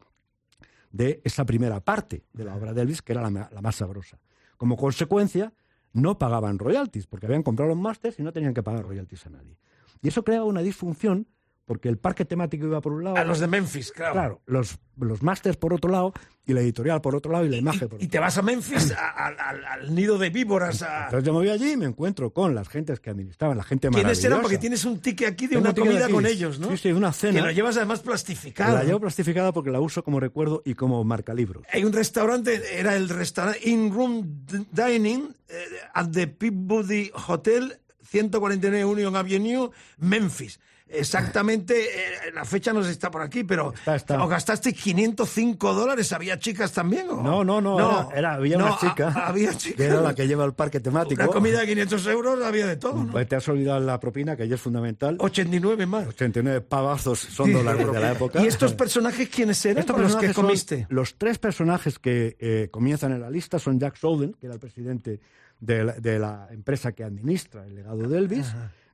de 0.91 1.21
esa 1.25 1.45
primera 1.45 1.81
parte 1.81 2.25
de 2.33 2.45
la 2.45 2.55
obra 2.55 2.73
de 2.73 2.83
Elvis, 2.83 3.03
que 3.03 3.13
era 3.13 3.29
la, 3.29 3.51
la 3.53 3.61
más 3.61 3.77
sabrosa. 3.77 4.19
Como 4.57 4.77
consecuencia, 4.77 5.53
no 5.93 6.19
pagaban 6.19 6.59
royalties, 6.59 7.07
porque 7.07 7.27
habían 7.27 7.43
comprado 7.43 7.71
los 7.71 7.79
masters 7.79 8.19
y 8.19 8.23
no 8.23 8.33
tenían 8.33 8.55
que 8.55 8.63
pagar 8.63 8.85
royalties 8.85 9.27
a 9.27 9.31
nadie. 9.31 9.59
Y 10.03 10.09
eso 10.09 10.23
creaba 10.25 10.45
una 10.45 10.61
disfunción, 10.61 11.27
porque 11.65 11.89
el 11.89 11.97
parque 11.97 12.25
temático 12.25 12.67
iba 12.67 12.81
por 12.81 12.93
un 12.93 13.05
lado. 13.05 13.17
A 13.17 13.25
los 13.25 13.39
de 13.41 13.47
Memphis, 13.47 13.93
claro. 13.93 14.13
Claro, 14.13 14.43
los, 14.47 14.79
los 14.99 15.23
masters 15.23 15.57
por 15.57 15.73
otro 15.73 15.91
lado, 15.91 16.13
y 16.45 16.53
la 16.55 16.61
editorial 16.61 17.01
por 17.01 17.15
otro 17.15 17.31
lado, 17.31 17.45
y 17.45 17.49
la 17.49 17.57
imagen 17.57 17.89
por 17.89 17.95
otro 17.97 18.05
Y 18.05 18.09
te 18.09 18.19
vas 18.19 18.37
a 18.37 18.43
Memphis, 18.43 18.91
a- 18.93 19.11
al- 19.27 19.39
al- 19.39 19.65
al 19.65 19.95
nido 19.95 20.19
de 20.19 20.31
víboras. 20.31 20.83
A... 20.83 21.05
Entonces 21.05 21.25
yo 21.25 21.33
me 21.33 21.39
voy 21.39 21.51
allí 21.51 21.73
y 21.73 21.77
me 21.77 21.87
encuentro 21.87 22.33
con 22.33 22.55
las 22.55 22.69
gentes 22.69 22.99
que 22.99 23.11
administraban, 23.11 23.57
la 23.57 23.63
gente 23.63 23.89
¿Quiénes 23.89 24.19
eran? 24.25 24.39
maravillosa. 24.39 24.43
Porque 24.43 24.59
tienes 24.59 24.85
un 24.85 24.99
ticket 25.01 25.29
aquí 25.29 25.47
de 25.47 25.55
Tengo 25.57 25.63
una 25.71 25.75
comida 25.75 26.09
con 26.09 26.27
ellos, 26.27 26.59
¿no? 26.59 26.69
Sí, 26.73 26.77
sí, 26.79 26.93
una 26.93 27.13
cena. 27.13 27.35
Que 27.41 27.47
lo 27.47 27.51
llevas 27.53 27.77
además 27.77 28.01
plastificado. 28.01 28.75
La 28.75 28.83
llevo 28.85 28.99
plastificada 29.01 29.53
porque 29.53 29.71
la 29.71 29.81
uso 29.81 30.03
como 30.03 30.19
recuerdo 30.19 30.63
y 30.65 30.75
como 30.75 31.03
marcalibros. 31.05 31.65
Hay 31.73 31.85
un 31.85 31.93
restaurante, 31.93 32.79
era 32.79 32.97
el 32.97 33.09
restaurante 33.09 33.61
In 33.69 33.93
Room 33.93 34.45
Dining 34.73 35.33
eh, 35.49 35.55
at 35.95 36.09
the 36.11 36.27
Peabody 36.27 37.11
Hotel 37.29 37.79
149 38.03 38.85
Union 38.85 39.15
Avenue, 39.17 39.71
Memphis. 39.99 40.59
Exactamente, 40.93 41.75
eh, 41.85 42.33
la 42.35 42.45
fecha 42.45 42.73
no 42.73 42.81
sé 42.83 42.89
si 42.89 42.93
está 42.93 43.11
por 43.11 43.23
aquí, 43.23 43.45
pero 43.45 43.73
Está, 43.73 43.97
está. 43.97 44.23
¿os 44.23 44.29
gastaste 44.31 44.73
505 44.73 45.75
dólares? 45.75 46.13
¿Había 46.13 46.39
chicas 46.39 46.73
también? 46.73 47.09
o? 47.11 47.23
No, 47.23 47.45
no, 47.45 47.61
no, 47.61 47.79
era, 47.79 48.09
era- 48.17 48.35
había 48.35 48.59
no, 48.59 48.67
una 48.67 48.79
chica, 48.79 49.09
a- 49.09 49.27
había 49.29 49.53
chicas. 49.57 49.77
que 49.77 49.85
era 49.85 50.01
la 50.01 50.15
que 50.15 50.27
lleva 50.27 50.45
el 50.45 50.55
parque 50.55 50.81
temático. 50.81 51.23
Una 51.23 51.31
comida 51.33 51.61
de 51.61 51.67
500 51.67 52.07
euros 52.07 52.43
había 52.45 52.67
de 52.67 52.77
todo, 52.77 53.05
¿no? 53.05 53.13
Pues 53.13 53.29
te 53.29 53.37
has 53.37 53.49
olvidado 53.49 53.81
la 53.81 53.99
propina, 54.01 54.37
que 54.37 54.47
ya 54.49 54.55
es 54.57 54.61
fundamental. 54.61 55.17
89 55.19 55.87
más. 55.87 56.07
89 56.09 56.61
pavazos 56.63 57.19
son 57.21 57.53
dólares 57.53 57.91
de 57.93 58.01
la 58.01 58.13
época. 58.17 58.43
¿Y 58.43 58.47
estos 58.47 58.73
personajes 58.75 59.29
quiénes 59.29 59.65
eran 59.67 59.79
Estos 59.79 59.99
los 60.01 60.17
que 60.17 60.33
comiste? 60.35 60.87
los 60.91 61.17
tres 61.17 61.39
personajes 61.39 61.99
que 61.99 62.37
eh, 62.41 62.69
comienzan 62.71 63.13
en 63.13 63.21
la 63.21 63.31
lista 63.31 63.59
son 63.59 63.79
Jack 63.79 63.97
Soden, 63.97 64.35
que 64.35 64.47
era 64.47 64.55
el 64.55 64.61
presidente 64.61 65.21
de 65.61 65.85
la, 65.85 65.93
de 65.95 66.19
la 66.19 66.49
empresa 66.51 66.93
que 66.93 67.05
administra 67.05 67.65
el 67.67 67.75
legado 67.77 68.09
de 68.09 68.19
Elvis, 68.19 68.47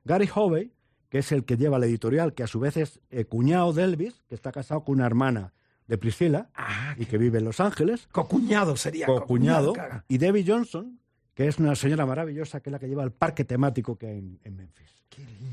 Gary 0.05 0.29
Hovey, 0.33 0.71
que 1.09 1.19
es 1.19 1.31
el 1.31 1.43
que 1.43 1.57
lleva 1.57 1.79
la 1.79 1.85
editorial, 1.87 2.33
que 2.33 2.43
a 2.43 2.47
su 2.47 2.59
vez 2.59 2.77
es 2.77 2.99
eh, 3.09 3.25
cuñado 3.25 3.73
de 3.73 3.83
Elvis, 3.83 4.21
que 4.27 4.35
está 4.35 4.51
casado 4.51 4.83
con 4.83 4.95
una 4.95 5.05
hermana 5.05 5.53
de 5.87 5.97
Priscilla 5.97 6.49
Ah, 6.55 6.93
y 6.97 7.05
que 7.05 7.17
vive 7.17 7.39
en 7.39 7.45
Los 7.45 7.59
Ángeles, 7.59 8.07
Cocuñado 8.11 8.77
sería. 8.77 9.07
co-cuñado, 9.07 9.73
caga. 9.73 10.05
y 10.07 10.19
Debbie 10.19 10.45
Johnson, 10.47 10.99
que 11.33 11.47
es 11.47 11.57
una 11.57 11.73
señora 11.75 12.05
maravillosa, 12.05 12.59
que 12.59 12.69
es 12.69 12.71
la 12.71 12.79
que 12.79 12.87
lleva 12.87 13.03
el 13.03 13.11
parque 13.11 13.43
temático 13.43 13.97
que 13.97 14.07
hay 14.07 14.17
en, 14.19 14.39
en 14.43 14.55
Memphis. 14.55 14.87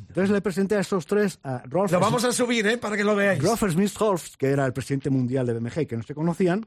Entonces 0.08 0.30
le 0.30 0.40
presenté 0.42 0.76
a 0.76 0.80
estos 0.80 1.06
tres 1.06 1.38
a 1.42 1.62
Rolf 1.66 1.90
Lo 1.90 1.98
vamos 2.00 2.22
a 2.24 2.32
subir, 2.32 2.66
¿eh? 2.66 2.78
Para 2.78 2.96
que 2.96 3.02
lo 3.04 3.16
veáis. 3.16 3.40
Grover 3.42 3.72
Smith 3.72 3.92
Holmes, 3.98 4.36
que 4.36 4.48
era 4.48 4.64
el 4.66 4.72
presidente 4.72 5.10
mundial 5.10 5.46
de 5.46 5.54
BMG, 5.54 5.86
que 5.86 5.96
no 5.96 6.02
se 6.02 6.14
conocían, 6.14 6.66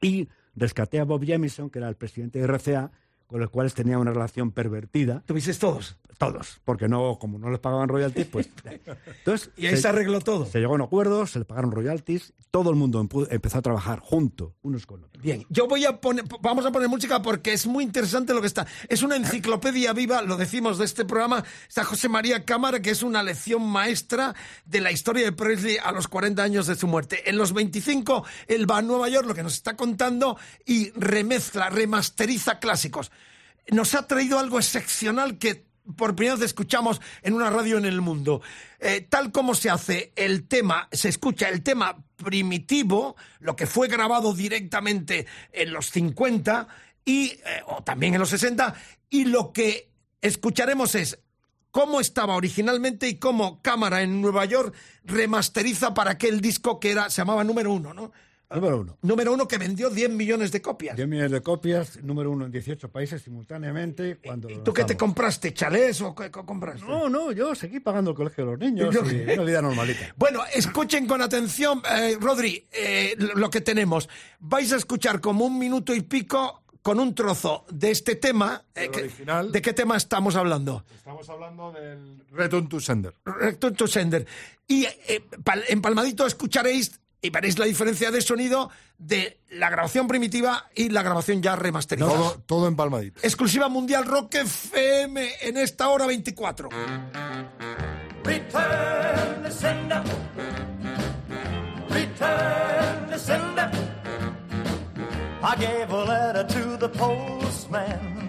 y 0.00 0.28
rescaté 0.54 1.00
a 1.00 1.04
Bob 1.04 1.24
Jamison, 1.26 1.68
que 1.68 1.78
era 1.80 1.88
el 1.88 1.96
presidente 1.96 2.38
de 2.38 2.46
RCA, 2.46 2.90
con 3.30 3.40
los 3.40 3.50
cuales 3.50 3.74
tenía 3.74 3.96
una 3.96 4.10
relación 4.10 4.50
pervertida. 4.50 5.22
¿Tuvisteis 5.24 5.58
todos? 5.60 5.96
Todos, 6.18 6.60
porque 6.66 6.86
no, 6.86 7.16
como 7.18 7.38
no 7.38 7.48
les 7.48 7.60
pagaban 7.60 7.88
royalties, 7.88 8.26
pues. 8.26 8.50
Entonces, 9.06 9.50
Y 9.56 9.68
ahí 9.68 9.76
se 9.78 9.88
arregló 9.88 10.20
todo. 10.20 10.44
se 10.44 10.58
llegó 10.58 10.72
a 10.72 10.74
un 10.74 10.82
acuerdo, 10.82 11.26
se 11.26 11.38
le 11.38 11.46
pagaron 11.46 11.70
royalties, 11.70 12.34
todo 12.50 12.68
el 12.68 12.76
mundo 12.76 13.00
empezó 13.30 13.58
a 13.58 13.62
trabajar 13.62 14.00
junto, 14.00 14.54
unos 14.60 14.84
con 14.84 15.02
otros. 15.04 15.22
Bien, 15.22 15.46
yo 15.48 15.66
voy 15.66 15.86
a 15.86 15.98
poner, 15.98 16.24
vamos 16.42 16.66
a 16.66 16.72
poner 16.72 16.88
música 16.90 17.22
porque 17.22 17.54
es 17.54 17.66
muy 17.66 17.84
interesante 17.84 18.34
lo 18.34 18.40
que 18.42 18.48
está. 18.48 18.66
Es 18.88 19.02
una 19.02 19.16
enciclopedia 19.16 19.94
viva, 19.94 20.20
lo 20.20 20.36
decimos 20.36 20.76
de 20.76 20.84
este 20.84 21.06
programa. 21.06 21.42
Está 21.66 21.84
José 21.84 22.10
María 22.10 22.44
Cámara, 22.44 22.82
que 22.82 22.90
es 22.90 23.02
una 23.02 23.22
lección 23.22 23.66
maestra 23.66 24.34
de 24.66 24.80
la 24.82 24.92
historia 24.92 25.24
de 25.24 25.32
Presley 25.32 25.78
a 25.82 25.92
los 25.92 26.08
40 26.08 26.42
años 26.42 26.66
de 26.66 26.74
su 26.74 26.86
muerte. 26.86 27.30
En 27.30 27.38
los 27.38 27.54
25, 27.54 28.24
él 28.48 28.70
va 28.70 28.78
a 28.78 28.82
Nueva 28.82 29.08
York, 29.08 29.26
lo 29.26 29.34
que 29.34 29.42
nos 29.42 29.54
está 29.54 29.74
contando, 29.74 30.36
y 30.66 30.90
remezcla, 30.90 31.70
remasteriza 31.70 32.58
clásicos. 32.58 33.10
Nos 33.68 33.94
ha 33.94 34.06
traído 34.06 34.38
algo 34.38 34.58
excepcional 34.58 35.38
que 35.38 35.70
por 35.96 36.14
primera 36.14 36.36
vez 36.36 36.44
escuchamos 36.44 37.00
en 37.22 37.34
una 37.34 37.50
radio 37.50 37.78
en 37.78 37.84
el 37.84 38.00
mundo. 38.00 38.42
Eh, 38.78 39.06
tal 39.08 39.32
como 39.32 39.54
se 39.54 39.70
hace 39.70 40.12
el 40.16 40.46
tema, 40.46 40.88
se 40.92 41.08
escucha 41.08 41.48
el 41.48 41.62
tema 41.62 42.04
primitivo, 42.16 43.16
lo 43.40 43.56
que 43.56 43.66
fue 43.66 43.88
grabado 43.88 44.34
directamente 44.34 45.26
en 45.52 45.72
los 45.72 45.90
50 45.90 46.68
y, 47.04 47.26
eh, 47.26 47.40
o 47.66 47.82
también 47.82 48.14
en 48.14 48.20
los 48.20 48.30
60, 48.30 48.74
y 49.08 49.24
lo 49.24 49.52
que 49.52 49.90
escucharemos 50.20 50.94
es 50.94 51.18
cómo 51.70 52.00
estaba 52.00 52.36
originalmente 52.36 53.08
y 53.08 53.18
cómo 53.18 53.62
Cámara 53.62 54.02
en 54.02 54.20
Nueva 54.20 54.44
York 54.44 54.74
remasteriza 55.04 55.94
para 55.94 56.12
aquel 56.12 56.40
disco 56.40 56.80
que 56.80 56.90
era, 56.92 57.10
se 57.10 57.22
llamaba 57.22 57.44
número 57.44 57.72
uno, 57.72 57.94
¿no? 57.94 58.12
Número 58.52 58.80
uno. 58.80 58.98
Número 59.02 59.32
uno 59.32 59.46
que 59.46 59.58
vendió 59.58 59.90
10 59.90 60.10
millones 60.10 60.50
de 60.50 60.60
copias. 60.60 60.96
10 60.96 61.06
millones 61.08 61.30
de 61.30 61.40
copias, 61.40 62.02
número 62.02 62.30
uno 62.32 62.46
en 62.46 62.50
18 62.52 62.90
países 62.90 63.22
simultáneamente. 63.22 64.18
Cuando 64.24 64.50
¿Y 64.50 64.58
tú 64.64 64.72
qué 64.72 64.84
te 64.84 64.96
compraste? 64.96 65.54
¿Chalés 65.54 66.00
o 66.00 66.14
qué 66.14 66.24
qué 66.32 66.40
compraste? 66.44 66.84
No, 66.84 67.08
no, 67.08 67.30
yo 67.30 67.54
seguí 67.54 67.78
pagando 67.78 68.10
el 68.10 68.16
colegio 68.16 68.44
de 68.44 68.50
los 68.50 68.58
niños 68.60 68.92
Yo- 68.92 69.02
y 69.08 69.32
una 69.34 69.44
vida 69.44 69.62
normalita. 69.62 70.00
Bueno, 70.16 70.40
escuchen 70.52 71.06
con 71.06 71.22
atención, 71.22 71.80
eh, 71.88 72.16
Rodri, 72.20 72.66
eh, 72.72 73.14
lo 73.36 73.50
que 73.50 73.60
tenemos. 73.60 74.08
Vais 74.40 74.72
a 74.72 74.76
escuchar 74.76 75.20
como 75.20 75.44
un 75.44 75.56
minuto 75.58 75.94
y 75.94 76.00
pico 76.00 76.64
con 76.82 76.98
un 76.98 77.14
trozo 77.14 77.66
de 77.70 77.90
este 77.92 78.16
tema. 78.16 78.64
eh, 78.74 78.86
El 78.86 78.90
que- 78.90 79.00
original. 79.02 79.52
¿De 79.52 79.62
qué 79.62 79.72
tema 79.72 79.96
estamos 79.96 80.34
hablando? 80.34 80.84
Estamos 80.96 81.28
hablando 81.30 81.70
del 81.72 82.24
Return 82.32 82.68
to 82.68 82.80
Sender. 82.80 83.14
Return 83.24 83.74
to 83.76 83.86
Sender. 83.86 84.26
Y 84.66 84.84
eh, 84.86 85.22
pal- 85.44 85.64
en 85.68 85.80
Palmadito 85.82 86.26
escucharéis 86.26 86.99
y 87.22 87.30
veréis 87.30 87.58
la 87.58 87.66
diferencia 87.66 88.10
de 88.10 88.22
sonido 88.22 88.70
de 88.98 89.40
la 89.50 89.70
grabación 89.70 90.08
primitiva 90.08 90.68
y 90.74 90.88
la 90.88 91.02
grabación 91.02 91.42
ya 91.42 91.56
remasterizada. 91.56 92.12
Todo, 92.12 92.42
todo 92.46 92.68
empalmadito. 92.68 93.20
Exclusiva 93.22 93.68
mundial 93.68 94.06
Rock 94.06 94.36
FM 94.36 95.28
en 95.42 95.56
esta 95.56 95.88
hora 95.88 96.06
24. 96.06 96.68
Return 98.24 99.42
the 99.42 99.50
sender. 99.50 100.02
Return 101.88 103.10
the 103.10 103.18
sender. 103.18 103.70
I 105.42 105.56
gave 105.56 105.90
a 105.90 106.04
letter 106.04 106.44
to 106.44 106.76
the 106.76 106.88
postman. 106.88 108.28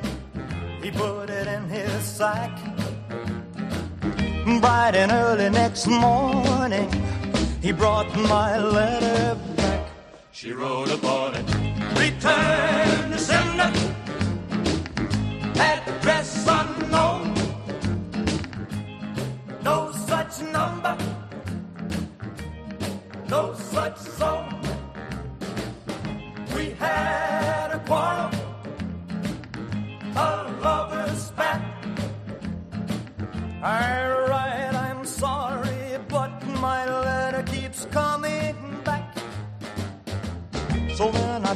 He 0.81 0.91
put 0.91 1.29
it 1.29 1.47
in 1.47 1.69
his 1.69 2.03
sack. 2.03 2.49
Bright 4.59 4.95
and 4.95 5.11
early 5.11 5.49
next 5.49 5.87
morning, 5.87 6.89
he 7.61 7.71
brought 7.71 8.10
my 8.27 8.57
letter 8.59 9.35
back. 9.55 9.87
She 10.31 10.51
wrote 10.51 10.91
upon 10.91 11.35
it. 11.35 11.45
Return 11.97 13.11
the 13.11 13.17
sender. 13.17 14.00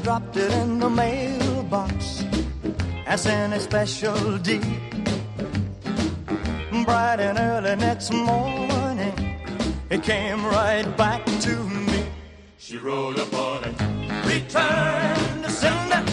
Dropped 0.05 0.37
it 0.37 0.51
in 0.51 0.77
the 0.77 0.87
mailbox 0.87 2.23
as 3.07 3.25
in 3.25 3.53
a 3.53 3.59
special 3.59 4.37
deed. 4.37 4.61
Bright 6.85 7.19
and 7.19 7.39
early 7.39 7.75
next 7.75 8.13
morning, 8.13 9.15
it 9.89 10.03
came 10.03 10.45
right 10.45 10.85
back 10.95 11.25
to 11.25 11.55
me. 11.87 12.05
She 12.59 12.77
wrote 12.77 13.17
upon 13.17 13.63
it. 13.63 13.75
returned 14.27 15.43
to 15.43 15.49
sender. 15.49 16.04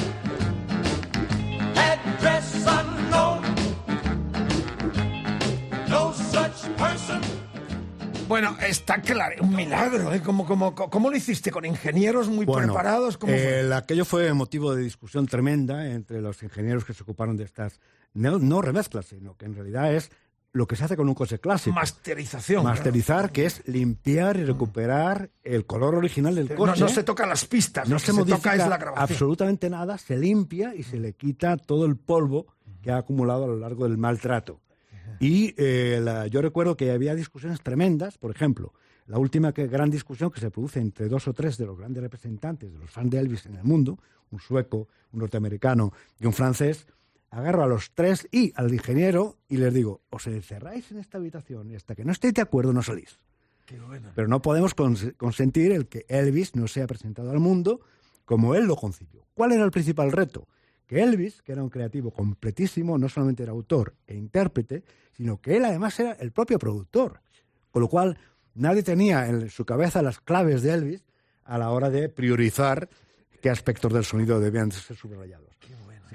Bueno, 8.29 8.57
está 8.67 9.01
claro, 9.03 9.43
un 9.43 9.55
milagro, 9.55 10.13
¿eh? 10.13 10.21
¿Cómo, 10.25 10.47
cómo, 10.47 10.75
cómo 10.75 11.11
lo 11.11 11.17
hiciste? 11.17 11.51
¿Con 11.51 11.65
ingenieros 11.65 12.29
muy 12.29 12.47
Bueno, 12.47 12.69
preparados? 12.73 13.19
¿Cómo 13.19 13.33
fue? 13.33 13.61
el- 13.61 13.73
aquello 13.73 14.05
fue 14.05 14.33
motivo 14.33 14.75
de 14.75 14.83
discusión 14.83 15.27
tremenda 15.27 15.87
entre 15.89 16.21
los 16.21 16.43
ingenieros 16.43 16.85
que 16.85 16.95
se 16.95 17.03
ocuparon 17.03 17.37
de 17.37 17.45
estas, 17.45 17.81
no, 18.15 18.39
no 18.39 18.63
remezclas, 18.63 19.07
sino 19.07 19.37
que 19.37 19.45
en 19.45 19.55
realidad 19.55 19.93
es 19.95 20.11
lo 20.55 20.67
que 20.67 20.77
se 20.77 20.85
hace 20.85 20.97
con 20.97 21.09
un 21.09 21.15
coche 21.15 21.39
clásico. 21.41 21.75
Masterización. 21.75 22.65
Masterizar, 22.65 23.33
que 23.33 23.47
es 23.47 23.67
limpiar 23.67 24.37
y 24.37 24.45
recuperar 24.45 25.31
el 25.43 25.67
color 25.67 25.95
original 25.95 26.35
del 26.35 26.47
claro. 26.47 26.67
No, 26.67 26.73
coche. 26.73 26.83
no 26.85 26.89
se 26.89 27.03
tocan 27.05 27.29
las 27.29 27.45
pistas, 27.45 27.89
No 27.89 27.99
se 27.99 28.07
se 28.07 28.13
modifica 28.15 28.37
toca 28.53 28.63
es 28.65 28.69
la 28.69 28.77
grabación. 28.79 29.03
absolutamente 29.13 29.69
nada, 29.71 29.99
se 29.99 30.17
limpia 30.17 30.75
y 30.75 30.83
se 30.85 30.99
le 30.99 31.13
quita 31.15 31.57
todo 31.59 31.85
el 31.87 31.97
polvo 31.97 32.47
que 32.83 32.91
ha 32.93 32.97
acumulado 32.99 33.45
a 33.45 33.49
lo 33.49 33.57
largo 33.59 33.85
del 33.85 33.97
maltrato. 33.99 34.61
Y 35.21 35.55
eh, 35.57 36.01
la- 36.03 36.27
yo 36.27 36.43
recuerdo 36.43 36.77
que 36.77 36.91
había 36.91 37.15
discusiones 37.15 37.61
tremendas, 37.61 38.19
por 38.19 38.31
ejemplo, 38.31 38.73
la 39.07 39.19
última 39.19 39.53
que- 39.53 39.67
gran 39.67 39.91
discusión 39.91 40.31
que 40.31 40.41
se 40.41 40.51
produce 40.51 40.81
entre 40.81 41.09
dos 41.09 41.27
o 41.29 41.33
tres 41.33 41.59
de 41.59 41.67
los 41.67 41.79
grandes 41.79 42.03
representantes 42.03 42.73
de 42.73 42.79
los 42.79 42.91
fans 42.91 43.11
de 43.11 43.19
Elvis 43.19 43.47
en 43.47 43.57
el 43.57 43.65
mundo, 43.65 43.99
un 44.31 44.39
sueco, 44.41 44.89
un 45.13 45.21
norteamericano 45.21 45.93
y 46.21 46.27
un 46.27 46.33
francés, 46.33 46.87
agarro 47.31 47.65
a 47.65 47.67
los 47.67 47.91
tres 47.95 48.29
y 48.31 48.53
al 48.57 48.73
ingeniero 48.73 49.37
y 49.49 49.57
les 49.57 49.73
digo, 49.73 50.03
os 50.11 50.27
encerráis 50.27 50.91
en 50.93 50.99
esta 50.99 51.19
habitación 51.19 51.71
y 51.71 51.75
hasta 51.77 51.95
que 51.95 52.05
no 52.05 52.13
estéis 52.13 52.35
de 52.35 52.43
acuerdo 52.43 52.73
no 52.73 52.83
salís. 52.83 53.19
Pero 54.15 54.29
no 54.29 54.43
podemos 54.43 54.77
cons- 54.77 55.17
consentir 55.17 55.73
el 55.73 55.87
que 55.87 56.05
Elvis 56.09 56.55
no 56.57 56.69
sea 56.69 56.87
presentado 56.87 57.31
al 57.31 57.39
mundo 57.41 57.81
como 58.25 58.55
él 58.55 58.67
lo 58.67 58.77
concibió. 58.77 59.25
¿Cuál 59.35 59.53
era 59.53 59.65
el 59.65 59.71
principal 59.71 60.13
reto? 60.13 60.47
Que 60.93 61.03
Elvis, 61.03 61.41
que 61.41 61.53
era 61.53 61.63
un 61.63 61.71
creativo 61.71 62.11
completísimo, 62.11 62.99
no 62.99 63.09
solamente 63.09 63.43
era 63.43 63.53
autor 63.53 63.95
e 64.07 64.15
intérprete, 64.15 64.83
sino 65.17 65.41
que 65.41 65.57
él 65.57 65.65
además 65.65 65.99
era 65.99 66.13
el 66.21 66.33
propio 66.33 66.59
productor. 66.59 67.23
Con 67.71 67.81
lo 67.81 67.89
cual, 67.89 68.19
nadie 68.53 68.83
tenía 68.83 69.27
en 69.27 69.49
su 69.49 69.65
cabeza 69.65 70.03
las 70.03 70.21
claves 70.21 70.61
de 70.61 70.75
Elvis 70.75 71.03
a 71.45 71.57
la 71.57 71.71
hora 71.71 71.89
de 71.89 72.11
priorizar 72.11 72.91
qué 73.41 73.49
aspectos 73.49 73.91
del 73.91 74.05
sonido 74.05 74.39
debían 74.39 74.71
ser 74.71 74.95
subrayados. 74.95 75.49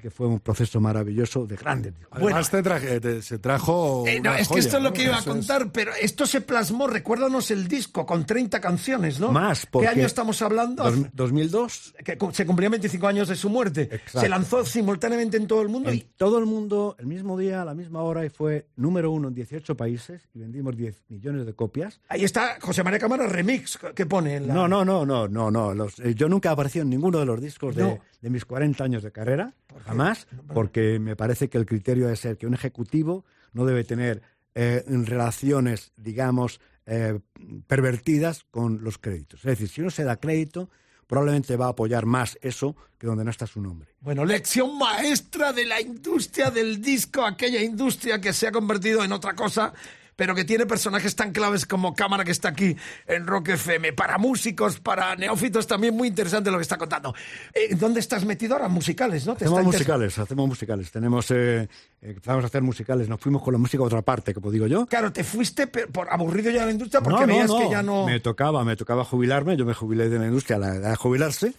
Que 0.07 0.11
fue 0.11 0.25
un 0.25 0.39
proceso 0.39 0.79
maravilloso 0.79 1.45
de 1.45 1.57
grandes 1.57 1.93
discos. 1.93 2.17
Además, 2.21 2.49
te 2.49 2.63
traje- 2.63 3.01
te- 3.01 3.21
se 3.21 3.39
trajo. 3.39 4.05
Eh, 4.07 4.21
no, 4.21 4.29
una 4.29 4.39
es 4.39 4.47
que 4.47 4.53
joya, 4.53 4.59
esto 4.61 4.77
es 4.77 4.83
lo 4.83 4.89
¿no? 4.91 4.93
que 4.93 5.03
iba 5.03 5.15
a 5.17 5.19
es- 5.19 5.25
contar, 5.25 5.69
pero 5.73 5.91
esto 6.01 6.25
se 6.25 6.39
plasmó, 6.39 6.87
recuérdanos 6.87 7.51
el 7.51 7.67
disco, 7.67 8.05
con 8.05 8.25
30 8.25 8.61
canciones, 8.61 9.19
¿no? 9.19 9.33
Más, 9.33 9.65
¿Qué 9.65 9.67
porque 9.69 9.87
año 9.89 10.05
estamos 10.05 10.41
hablando? 10.41 10.89
dos- 10.89 11.07
2002, 11.11 11.93
Que 12.05 12.17
se 12.31 12.45
cumplían 12.45 12.71
25 12.71 13.05
años 13.05 13.27
de 13.27 13.35
su 13.35 13.49
muerte. 13.49 13.81
Exacto. 13.91 14.21
Se 14.21 14.29
lanzó 14.29 14.63
simultáneamente 14.65 15.35
en 15.35 15.45
todo 15.45 15.61
el 15.61 15.67
mundo 15.67 15.89
en 15.89 15.97
y 15.97 15.99
todo 16.15 16.39
el 16.39 16.45
mundo, 16.45 16.95
el 16.99 17.05
mismo 17.05 17.37
día, 17.37 17.63
a 17.63 17.65
la 17.65 17.73
misma 17.73 18.01
hora, 18.01 18.23
y 18.25 18.29
fue 18.29 18.67
número 18.77 19.11
uno 19.11 19.27
en 19.27 19.33
18 19.33 19.75
países 19.75 20.21
y 20.33 20.39
vendimos 20.39 20.77
10 20.77 21.03
millones 21.09 21.45
de 21.45 21.53
copias. 21.53 21.99
ahí 22.07 22.23
está 22.23 22.59
José 22.61 22.81
María 22.81 22.99
Cámara 22.99 23.27
Remix, 23.27 23.77
que 23.93 24.05
pone 24.05 24.37
en 24.37 24.47
la... 24.47 24.53
No, 24.53 24.69
no, 24.69 24.85
no, 24.85 25.05
no, 25.05 25.27
no, 25.27 25.51
no. 25.51 25.73
los- 25.73 25.99
eh, 25.99 26.15
yo 26.15 26.29
nunca 26.29 26.47
he 26.47 26.53
aparecido 26.53 26.83
en 26.83 26.91
ninguno 26.91 27.19
de 27.19 27.25
los 27.25 27.41
discos 27.41 27.75
de, 27.75 27.83
No. 27.83 27.99
de 28.21 28.29
mis 28.29 28.45
40 28.45 28.85
años 28.85 29.03
de 29.03 29.11
carrera, 29.11 29.53
jamás, 29.85 30.27
porque 30.53 30.99
me 30.99 31.15
parece 31.15 31.49
que 31.49 31.57
el 31.57 31.65
criterio 31.65 32.05
debe 32.05 32.15
ser 32.15 32.37
que 32.37 32.47
un 32.47 32.53
ejecutivo 32.53 33.25
no 33.53 33.65
debe 33.65 33.83
tener 33.83 34.21
eh, 34.55 34.83
relaciones, 34.87 35.91
digamos, 35.97 36.59
eh, 36.85 37.19
pervertidas 37.67 38.45
con 38.49 38.83
los 38.83 38.97
créditos. 38.97 39.41
Es 39.41 39.45
decir, 39.45 39.67
si 39.67 39.81
uno 39.81 39.89
se 39.89 40.03
da 40.03 40.17
crédito, 40.17 40.69
probablemente 41.05 41.55
va 41.55 41.67
a 41.67 41.69
apoyar 41.69 42.05
más 42.05 42.37
eso 42.41 42.75
que 42.97 43.07
donde 43.07 43.23
no 43.23 43.31
está 43.31 43.47
su 43.47 43.61
nombre. 43.61 43.89
Bueno, 43.99 44.25
lección 44.25 44.77
maestra 44.77 45.53
de 45.53 45.65
la 45.65 45.81
industria 45.81 46.51
del 46.51 46.81
disco, 46.81 47.25
aquella 47.25 47.61
industria 47.61 48.19
que 48.19 48.33
se 48.33 48.47
ha 48.47 48.51
convertido 48.51 49.03
en 49.03 49.11
otra 49.11 49.33
cosa, 49.33 49.73
pero 50.17 50.35
que 50.35 50.43
tiene 50.43 50.65
personajes 50.65 51.15
tan 51.15 51.31
claves 51.31 51.65
como 51.65 51.93
Cámara 51.93 52.25
que 52.25 52.31
está 52.31 52.49
aquí 52.49 52.75
en 53.05 53.25
Rock 53.25 53.49
FM. 53.49 53.93
Para 53.93 54.17
músicos, 54.17 54.79
para 54.79 55.15
neófitos, 55.15 55.67
también 55.67 55.95
muy 55.95 56.09
interesante 56.09 56.51
lo 56.51 56.57
que 56.57 56.63
está 56.63 56.77
contando. 56.77 57.13
Eh, 57.53 57.75
¿Dónde 57.75 58.01
estás 58.01 58.25
metido 58.25 58.55
ahora? 58.55 58.67
Musicales, 58.67 59.25
¿no? 59.25 59.35
¿Te 59.35 59.45
Hacemos 59.45 59.63
musicales, 59.63 60.17
hacemos 60.17 60.47
musicales. 60.47 60.91
Tenemos, 60.91 61.29
eh, 61.31 61.61
eh, 61.61 61.69
empezamos 62.01 62.43
a 62.43 62.47
hacer 62.47 62.63
musicales, 62.63 63.07
nos 63.07 63.21
fuimos 63.21 63.43
con 63.43 63.53
la 63.53 63.59
música 63.59 63.83
a 63.83 63.85
otra 63.85 64.01
parte, 64.01 64.33
como 64.33 64.49
digo 64.49 64.65
yo. 64.65 64.87
Claro, 64.87 65.13
te 65.13 65.23
fuiste 65.23 65.67
por 65.67 66.11
aburrido 66.11 66.49
ya 66.49 66.61
de 66.61 66.65
la 66.65 66.71
industria 66.71 67.01
porque 67.01 67.25
veías 67.27 67.51
que 67.51 67.69
ya 67.69 67.83
no... 67.83 68.07
Me 68.07 68.19
tocaba, 68.19 68.65
me 68.65 68.75
tocaba 68.75 69.05
jubilarme, 69.05 69.55
yo 69.55 69.65
me 69.65 69.75
jubilé 69.75 70.09
de 70.09 70.17
la 70.17 70.25
industria 70.25 70.57
a 70.57 70.59
la 70.59 70.75
edad 70.75 70.89
de 70.89 70.95
jubilarse 70.95 71.53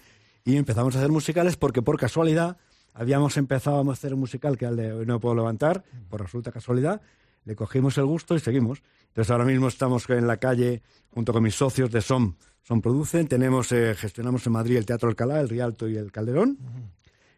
y 0.44 0.57
empezamos 0.57 0.97
a 0.97 0.99
hacer 0.99 1.12
musicales 1.12 1.57
porque 1.57 1.81
por 1.81 1.97
casualidad 1.97 2.57
habíamos 2.92 3.37
empezado 3.37 3.88
a 3.88 3.92
hacer 3.92 4.14
un 4.14 4.21
musical 4.21 4.59
que 4.59 4.66
al 4.66 4.77
de 4.77 4.92
hoy 4.92 5.07
no 5.07 5.21
puedo 5.21 5.37
levantar, 5.37 5.85
por 6.11 6.23
absoluta 6.23 6.51
casualidad, 6.51 7.01
le 7.49 7.57
cogimos 7.57 7.97
el 7.97 8.05
gusto 8.05 8.37
y 8.37 8.41
seguimos. 8.41 8.83
Entonces 9.09 9.31
ahora 9.31 9.47
mismo 9.47 9.69
estamos 9.69 10.09
en 10.11 10.27
la 10.27 10.37
calle 10.37 10.83
junto 11.11 11.33
con 11.33 11.43
mis 11.43 11.55
socios 11.55 11.91
de 11.91 12.03
SOM. 12.03 12.35
SOM 12.63 12.83
Producen, 12.83 13.27
tenemos, 13.27 13.73
eh, 13.73 13.95
gestionamos 13.97 14.47
en 14.47 14.53
Madrid 14.53 14.77
el 14.77 14.85
Teatro 14.85 15.09
Alcalá, 15.09 15.41
el 15.41 15.49
Rialto 15.49 15.89
y 15.89 15.97
el 15.97 16.13
Calderón. 16.13 16.59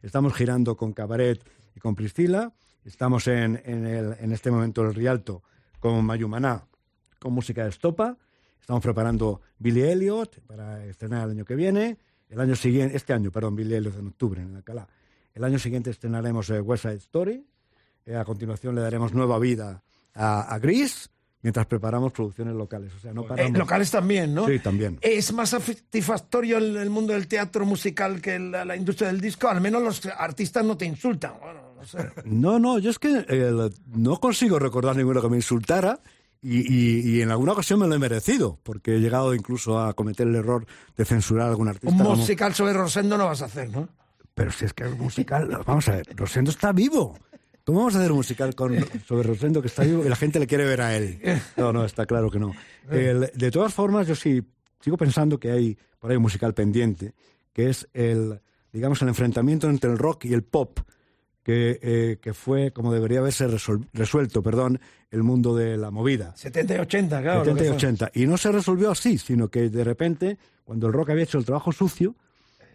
Estamos 0.02 0.34
girando 0.34 0.76
con 0.76 0.92
Cabaret 0.92 1.40
y 1.76 1.80
con 1.80 1.94
Priscila. 1.94 2.52
Estamos 2.84 3.28
en, 3.28 3.62
en, 3.64 3.86
el- 3.86 4.16
en 4.20 4.32
este 4.32 4.50
momento 4.50 4.80
en 4.82 4.88
el 4.88 4.94
Rialto 4.94 5.44
con 5.78 6.04
Mayumaná, 6.04 6.64
con 7.20 7.32
música 7.32 7.62
de 7.62 7.70
estopa. 7.70 8.18
Estamos 8.60 8.82
preparando 8.82 9.40
Billy 9.60 9.82
Elliot 9.82 10.40
para 10.40 10.84
estrenar 10.86 11.24
el 11.26 11.30
año 11.30 11.44
que 11.44 11.54
viene. 11.54 11.98
El 12.28 12.40
año 12.40 12.56
siguiente, 12.56 12.96
este 12.96 13.12
año, 13.12 13.30
perdón, 13.30 13.54
Billy 13.54 13.74
Elliot 13.76 13.96
en 13.96 14.08
octubre 14.08 14.42
en 14.42 14.56
Alcalá. 14.56 14.88
El 15.34 15.44
año 15.44 15.58
siguiente 15.60 15.90
estrenaremos 15.90 16.50
eh, 16.50 16.60
West 16.60 16.82
Side 16.82 16.96
Story. 16.96 17.46
Eh, 18.06 18.16
a 18.16 18.24
continuación 18.24 18.74
le 18.74 18.80
daremos 18.80 19.12
nueva 19.14 19.38
vida 19.38 19.84
a, 20.14 20.42
a 20.54 20.58
Gris 20.58 21.10
mientras 21.42 21.66
preparamos 21.66 22.12
producciones 22.12 22.54
locales. 22.54 22.92
O 22.94 22.98
sea, 22.98 23.12
no 23.14 23.22
Eh, 23.22 23.28
paramos. 23.28 23.58
locales 23.58 23.90
también, 23.90 24.34
¿no? 24.34 24.46
Sí, 24.46 24.58
también. 24.58 24.98
¿Es 25.00 25.32
más 25.32 25.50
satisfactorio 25.50 26.58
el, 26.58 26.76
el 26.76 26.90
mundo 26.90 27.12
del 27.14 27.28
teatro 27.28 27.64
musical 27.64 28.20
que 28.20 28.38
la, 28.38 28.64
la 28.64 28.76
industria 28.76 29.08
del 29.08 29.20
disco? 29.20 29.48
Al 29.48 29.60
menos 29.60 29.82
los 29.82 30.04
artistas 30.06 30.64
no 30.64 30.76
te 30.76 30.84
insultan. 30.84 31.32
Bueno, 31.40 31.60
no 31.76 31.84
sé. 31.86 31.98
No, 32.26 32.58
no, 32.58 32.78
yo 32.78 32.90
es 32.90 32.98
que 32.98 33.24
eh, 33.28 33.70
no 33.94 34.20
consigo 34.20 34.58
recordar 34.58 34.96
ninguno 34.96 35.22
que 35.22 35.28
me 35.30 35.36
insultara 35.36 35.98
y, 36.42 36.60
y- 36.60 37.16
y 37.16 37.20
en 37.22 37.30
alguna 37.30 37.52
ocasión 37.52 37.80
me 37.80 37.86
lo 37.86 37.94
he 37.94 37.98
merecido, 37.98 38.58
porque 38.62 38.96
he 38.96 38.98
llegado 39.00 39.34
incluso 39.34 39.78
a 39.78 39.92
cometer 39.94 40.26
el 40.26 40.34
error 40.36 40.66
de 40.96 41.04
censurar 41.04 41.46
a 41.46 41.50
algún 41.50 41.68
artista. 41.68 41.90
Un 41.90 41.98
como- 41.98 42.16
musical 42.16 42.54
sobre 42.54 42.72
Rosendo 42.74 43.16
no 43.18 43.26
vas 43.26 43.42
a 43.42 43.46
hacer, 43.46 43.70
¿no? 43.70 43.88
Pero 44.34 44.50
si 44.52 44.64
es 44.64 44.72
que 44.72 44.84
el 44.84 44.94
musical, 44.96 45.48
vamos 45.66 45.88
a 45.88 45.92
ver, 45.96 46.06
Rosendo 46.16 46.50
está 46.50 46.72
vivo. 46.72 47.18
¿Cómo 47.70 47.82
vamos 47.82 47.94
a 47.94 47.98
hacer 47.98 48.10
un 48.10 48.16
musical 48.16 48.52
con, 48.56 48.76
sobre 49.06 49.28
Rosendo 49.28 49.62
que 49.62 49.68
está 49.68 49.84
vivo 49.84 50.04
y 50.04 50.08
la 50.08 50.16
gente 50.16 50.40
le 50.40 50.48
quiere 50.48 50.64
ver 50.64 50.80
a 50.80 50.96
él? 50.96 51.20
No, 51.56 51.72
no, 51.72 51.84
está 51.84 52.04
claro 52.04 52.28
que 52.28 52.40
no. 52.40 52.52
El- 52.90 53.30
de 53.32 53.50
todas 53.52 53.72
formas, 53.72 54.08
yo 54.08 54.16
sí 54.16 54.42
sigo 54.80 54.96
pensando 54.96 55.38
que 55.38 55.52
hay 55.52 55.78
por 56.00 56.10
ahí 56.10 56.16
un 56.16 56.22
musical 56.24 56.52
pendiente, 56.52 57.14
que 57.52 57.70
es 57.70 57.88
el, 57.94 58.40
digamos, 58.72 59.00
el 59.02 59.08
enfrentamiento 59.08 59.70
entre 59.70 59.88
el 59.88 59.98
rock 59.98 60.24
y 60.24 60.34
el 60.34 60.42
pop, 60.42 60.80
que, 61.44 61.78
eh, 61.80 62.18
que 62.20 62.34
fue 62.34 62.72
como 62.72 62.92
debería 62.92 63.20
haberse 63.20 63.46
resuelto, 63.46 64.42
perdón, 64.42 64.80
el 65.12 65.22
mundo 65.22 65.54
de 65.54 65.76
la 65.76 65.92
movida. 65.92 66.34
70 66.34 66.74
y 66.74 66.78
80, 66.80 67.22
claro. 67.22 67.38
lo 67.38 67.44
70 67.44 67.62
y 67.62 67.66
que 67.66 67.68
fue. 67.68 67.76
80. 67.76 68.10
Y 68.14 68.26
no 68.26 68.36
se 68.36 68.50
resolvió 68.50 68.90
así, 68.90 69.16
sino 69.16 69.46
que 69.46 69.70
de 69.70 69.84
repente, 69.84 70.38
cuando 70.64 70.88
el 70.88 70.92
rock 70.92 71.10
había 71.10 71.22
hecho 71.22 71.38
el 71.38 71.44
trabajo 71.44 71.70
sucio, 71.70 72.16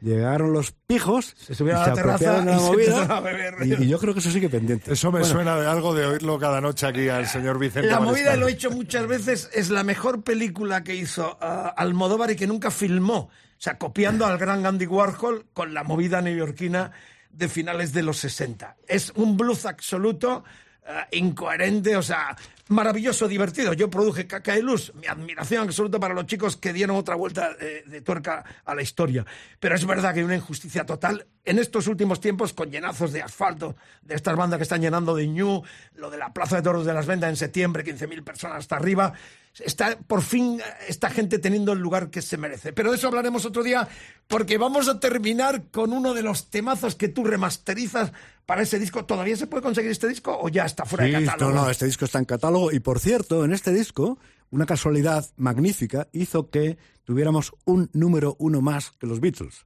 llegaron 0.02 0.54
los 0.54 0.72
pijos, 0.72 1.36
se 1.38 1.56
subieron 1.56 1.82
a 1.82 1.88
la 1.88 1.94
terraza 1.94 2.44
la 2.44 2.56
y 2.56 2.60
se 2.60 2.92
a 2.92 3.66
y, 3.66 3.84
y 3.84 3.88
yo 3.88 4.00
creo 4.00 4.14
que 4.14 4.20
eso 4.20 4.32
sigue 4.32 4.50
pendiente. 4.50 4.94
Eso 4.94 5.12
me 5.12 5.20
Bueno, 5.20 5.34
suena 5.34 5.56
de 5.58 5.68
algo 5.68 5.94
de 5.94 6.06
oírlo 6.06 6.38
cada 6.40 6.62
noche 6.62 6.86
aquí 6.86 7.10
al 7.10 7.28
señor 7.28 7.60
Vicente. 7.60 7.90
La 7.90 8.00
movida, 8.00 8.36
lo 8.36 8.48
he 8.48 8.52
hecho 8.52 8.72
muchas 8.72 9.08
veces, 9.08 9.50
es 9.54 9.70
la 9.70 9.84
mejor 9.84 10.24
película 10.24 10.84
que 10.84 10.96
hizo 10.96 11.38
ah, 11.42 11.74
Almodóvar 11.76 12.32
y 12.32 12.36
que 12.36 12.48
nunca 12.48 12.72
filmó. 12.72 13.30
O 13.58 13.62
sea, 13.66 13.78
copiando 13.78 14.26
al 14.26 14.38
gran 14.38 14.66
Andy 14.66 14.86
Warhol 14.86 15.48
con 15.54 15.74
la 15.74 15.84
movida 15.84 16.22
neoyorquina 16.22 16.92
de 17.30 17.48
finales 17.50 17.94
de 17.94 18.04
los 18.04 18.18
60. 18.18 18.78
Es 18.88 19.12
un 19.16 19.38
blues 19.38 19.66
absoluto, 19.66 20.44
ah, 20.88 21.08
incoherente, 21.12 21.96
o 21.96 22.02
sea, 22.02 22.36
maravilloso, 22.68 23.28
divertido. 23.28 23.74
Yo 23.74 23.90
produje 23.90 24.28
Caca 24.28 24.58
y 24.58 24.62
Luz, 24.62 24.94
mi 24.96 25.08
admiración 25.08 25.64
absoluta 25.64 26.00
para 26.00 26.14
los 26.14 26.26
chicos 26.26 26.58
que 26.58 26.74
dieron 26.74 26.96
otra 26.98 27.16
vuelta 27.16 27.52
eh, 27.60 27.84
de 27.86 28.02
tuerca 28.02 28.44
a 28.66 28.76
la 28.76 28.82
historia. 28.82 29.26
Pero 29.60 29.76
es 29.76 29.86
verdad 29.86 30.14
que 30.14 30.20
hay 30.20 30.26
una 30.26 30.36
injusticia 30.36 30.86
total 30.86 31.28
en 31.44 31.60
estos 31.60 31.88
últimos 31.88 32.20
tiempos 32.20 32.54
con 32.54 32.72
llenazos 32.72 33.14
de 33.14 33.22
asfalto, 33.22 33.76
de 34.02 34.16
estas 34.16 34.36
bandas 34.36 34.58
que 34.58 34.64
están 34.64 34.82
llenando 34.82 35.16
de 35.16 35.28
ñu, 35.28 35.62
lo 35.96 36.10
de 36.10 36.18
la 36.18 36.34
Plaza 36.34 36.58
de 36.58 36.62
Toros 36.64 36.86
de 36.86 36.94
las 36.94 37.06
Ventas 37.06 37.30
en 37.30 37.36
septiembre, 37.36 37.84
15.000 37.86 38.24
personas 38.24 38.60
hasta 38.60 38.78
arriba. 38.78 39.14
Está 39.60 39.98
por 39.98 40.22
fin 40.22 40.60
eh, 40.60 40.64
esta 40.88 41.10
gente 41.10 41.40
teniendo 41.40 41.72
el 41.72 41.80
lugar 41.80 42.10
que 42.10 42.22
se 42.22 42.38
merece. 42.38 42.74
Pero 42.74 42.92
de 42.92 42.98
eso 42.98 43.08
hablaremos 43.08 43.46
otro 43.46 43.64
día, 43.64 43.88
porque 44.28 44.58
vamos 44.58 44.88
a 44.90 45.00
terminar 45.00 45.64
con 45.72 45.94
uno 45.94 46.14
de 46.14 46.24
los 46.24 46.50
temazos 46.50 46.96
que 46.96 47.08
tú 47.08 47.24
remasterizas 47.24 48.12
para 48.46 48.64
ese 48.64 48.80
disco. 48.80 49.06
¿Todavía 49.06 49.38
se 49.38 49.48
puede 49.48 49.64
conseguir 49.64 49.92
este 49.92 50.08
disco 50.08 50.38
o 50.40 50.50
ya 50.50 50.66
está 50.66 50.86
fuera 50.86 51.06
de 51.06 51.26
catálogo? 51.26 51.54
no, 51.54 51.64
no, 51.64 51.70
este 51.70 51.86
disco 51.86 52.06
está 52.06 52.20
en 52.20 52.26
catálogo 52.26 52.72
y 52.72 52.80
por 52.80 53.00
cierto, 53.00 53.46
en 53.46 53.54
este 53.54 53.72
disco, 53.72 54.20
una 54.50 54.66
casualidad 54.66 55.26
magnífica 55.38 56.08
hizo 56.12 56.50
que 56.50 56.78
tuviéramos 57.04 57.54
un 57.66 57.90
número 57.94 58.36
uno 58.40 58.62
más 58.62 58.92
que 58.92 59.08
los 59.08 59.20
Beatles, 59.20 59.66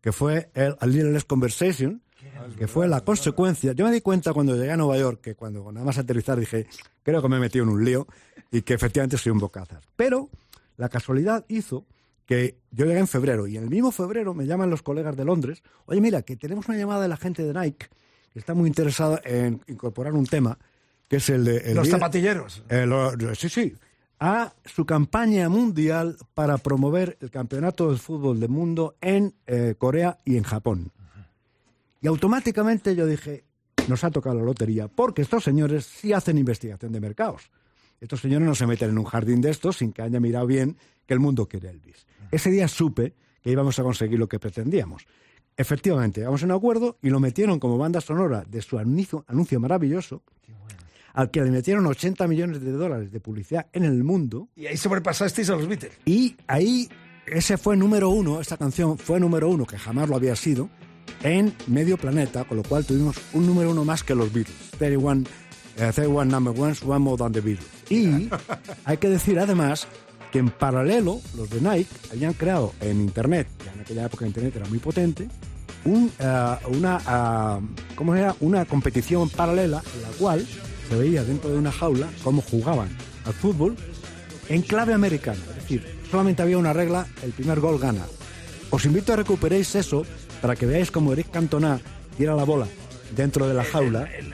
que 0.00 0.12
fue 0.12 0.50
el 0.54 0.76
A 0.80 0.86
Little 0.86 1.12
Less 1.12 1.24
Conversation, 1.24 2.02
que 2.58 2.66
fue 2.68 2.86
la 2.88 3.00
consecuencia. 3.02 3.72
Yo 3.72 3.84
me 3.84 3.92
di 3.92 4.00
cuenta 4.00 4.32
cuando 4.32 4.54
llegué 4.56 4.70
a 4.72 4.76
Nueva 4.76 4.98
York 4.98 5.20
que 5.20 5.34
cuando 5.34 5.70
nada 5.72 5.84
más 5.86 5.98
aterrizar 5.98 6.38
dije, 6.38 6.66
creo 7.02 7.22
que 7.22 7.28
me 7.28 7.36
he 7.36 7.40
metido 7.40 7.64
en 7.64 7.70
un 7.70 7.84
lío 7.84 8.06
y 8.50 8.62
que 8.62 8.74
efectivamente 8.74 9.18
soy 9.18 9.32
un 9.32 9.38
bocazas. 9.38 9.82
Pero 9.96 10.28
la 10.76 10.88
casualidad 10.88 11.44
hizo 11.48 11.84
que 12.26 12.58
yo 12.70 12.86
llegué 12.86 12.98
en 12.98 13.06
febrero 13.08 13.46
y 13.46 13.56
en 13.56 13.64
el 13.64 13.70
mismo 13.70 13.92
febrero 13.92 14.34
me 14.34 14.46
llaman 14.46 14.68
los 14.70 14.82
colegas 14.82 15.16
de 15.16 15.24
Londres, 15.24 15.62
oye 15.86 16.00
mira, 16.00 16.22
que 16.22 16.36
tenemos 16.36 16.68
una 16.68 16.76
llamada 16.76 17.02
de 17.02 17.08
la 17.08 17.16
gente 17.16 17.42
de 17.44 17.52
Nike 17.54 17.86
que 18.32 18.38
está 18.40 18.52
muy 18.54 18.68
interesada 18.68 19.20
en 19.24 19.60
incorporar 19.68 20.12
un 20.14 20.26
tema 20.26 20.58
que 21.08 21.16
es 21.16 21.28
el 21.30 21.44
de... 21.44 21.58
el 21.58 21.76
Los 21.76 21.88
zapatilleros. 21.88 22.64
eh, 22.68 22.84
lo- 22.84 23.12
sí, 23.36 23.48
sí. 23.48 23.74
A 24.18 24.52
su 24.64 24.84
campaña 24.86 25.48
mundial 25.48 26.16
para 26.34 26.58
promover 26.58 27.16
el 27.20 27.30
campeonato 27.30 27.92
de 27.92 27.98
fútbol 27.98 28.40
del 28.40 28.48
mundo 28.48 28.96
en 29.00 29.34
eh, 29.46 29.74
Corea 29.78 30.18
y 30.24 30.36
en 30.36 30.42
Japón. 30.42 30.90
Y 32.00 32.06
automáticamente 32.06 32.94
yo 32.94 33.06
dije, 33.06 33.44
nos 33.88 34.04
ha 34.04 34.10
tocado 34.10 34.36
la 34.36 34.44
lotería, 34.44 34.88
porque 34.88 35.22
estos 35.22 35.44
señores 35.44 35.86
sí 35.86 36.12
hacen 36.12 36.38
investigación 36.38 36.92
de 36.92 37.00
mercados. 37.00 37.50
Estos 38.00 38.20
señores 38.20 38.46
no 38.46 38.54
se 38.54 38.66
meten 38.66 38.90
en 38.90 38.98
un 38.98 39.04
jardín 39.04 39.40
de 39.40 39.50
estos 39.50 39.78
sin 39.78 39.92
que 39.92 40.02
haya 40.02 40.20
mirado 40.20 40.46
bien 40.46 40.76
que 41.06 41.14
el 41.14 41.20
mundo 41.20 41.46
quiere 41.48 41.70
Elvis. 41.70 42.06
Ese 42.30 42.50
día 42.50 42.68
supe 42.68 43.14
que 43.42 43.50
íbamos 43.50 43.78
a 43.78 43.82
conseguir 43.82 44.18
lo 44.18 44.28
que 44.28 44.38
pretendíamos. 44.38 45.06
Efectivamente, 45.56 46.20
llegamos 46.20 46.42
a 46.42 46.46
un 46.46 46.52
acuerdo 46.52 46.98
y 47.00 47.08
lo 47.08 47.18
metieron 47.20 47.58
como 47.58 47.78
banda 47.78 48.00
sonora 48.00 48.44
de 48.46 48.60
su 48.60 48.78
anuncio, 48.78 49.24
anuncio 49.26 49.58
maravilloso, 49.58 50.22
al 51.14 51.30
que 51.30 51.40
le 51.40 51.50
metieron 51.50 51.86
80 51.86 52.28
millones 52.28 52.60
de 52.60 52.72
dólares 52.72 53.10
de 53.10 53.20
publicidad 53.20 53.68
en 53.72 53.84
el 53.84 54.04
mundo. 54.04 54.50
Y 54.54 54.66
ahí 54.66 54.76
sobrepasasteis 54.76 55.48
a 55.48 55.56
los 55.56 55.66
Beatles. 55.66 55.98
Y 56.04 56.36
ahí 56.46 56.90
ese 57.26 57.56
fue 57.56 57.76
número 57.76 58.10
uno, 58.10 58.40
esta 58.40 58.58
canción 58.58 58.98
fue 58.98 59.18
número 59.18 59.48
uno, 59.48 59.64
que 59.64 59.78
jamás 59.78 60.10
lo 60.10 60.16
había 60.16 60.36
sido, 60.36 60.68
en 61.22 61.54
medio 61.66 61.96
planeta, 61.96 62.44
con 62.44 62.58
lo 62.58 62.62
cual 62.62 62.84
tuvimos 62.84 63.16
un 63.32 63.46
número 63.46 63.70
uno 63.70 63.84
más 63.84 64.02
que 64.02 64.14
los 64.14 64.32
Beatles. 64.32 64.56
31, 64.78 65.24
eh, 65.76 65.92
31 65.92 66.24
number 66.24 66.58
ones, 66.58 66.82
one 66.82 66.98
more 66.98 67.16
than 67.16 67.32
the 67.32 67.40
Beatles. 67.40 67.68
Y 67.90 68.28
hay 68.84 68.96
que 68.98 69.08
decir 69.08 69.38
además 69.38 69.86
que 70.30 70.38
en 70.38 70.50
paralelo 70.50 71.20
los 71.36 71.48
de 71.50 71.60
Nike 71.60 71.90
habían 72.12 72.32
creado 72.32 72.72
en 72.80 73.00
Internet, 73.00 73.48
ya 73.64 73.72
en 73.72 73.80
aquella 73.80 74.06
época 74.06 74.26
Internet 74.26 74.56
era 74.56 74.66
muy 74.66 74.78
potente, 74.78 75.28
un, 75.84 76.10
ah, 76.20 76.58
una, 76.68 77.00
ah, 77.06 77.60
¿cómo 77.94 78.14
era? 78.14 78.34
una 78.40 78.64
competición 78.64 79.30
paralela 79.30 79.82
en 79.94 80.02
la 80.02 80.08
cual 80.18 80.46
se 80.88 80.96
veía 80.96 81.24
dentro 81.24 81.50
de 81.50 81.58
una 81.58 81.72
jaula 81.72 82.08
cómo 82.22 82.42
jugaban 82.42 82.88
al 83.24 83.32
fútbol 83.32 83.76
en 84.48 84.62
clave 84.62 84.94
americana. 84.94 85.40
Es 85.50 85.62
decir, 85.62 85.84
solamente 86.10 86.42
había 86.42 86.58
una 86.58 86.72
regla, 86.72 87.06
el 87.22 87.32
primer 87.32 87.60
gol 87.60 87.78
gana. 87.78 88.04
Os 88.70 88.84
invito 88.84 89.12
a 89.12 89.16
recuperéis 89.16 89.74
eso 89.74 90.04
para 90.40 90.56
que 90.56 90.66
veáis 90.66 90.90
cómo 90.90 91.12
Eric 91.12 91.30
Cantona 91.30 91.80
tira 92.16 92.34
la 92.34 92.44
bola 92.44 92.66
dentro 93.14 93.46
de 93.48 93.54
la 93.54 93.64
jaula. 93.64 94.08
El 94.12 94.32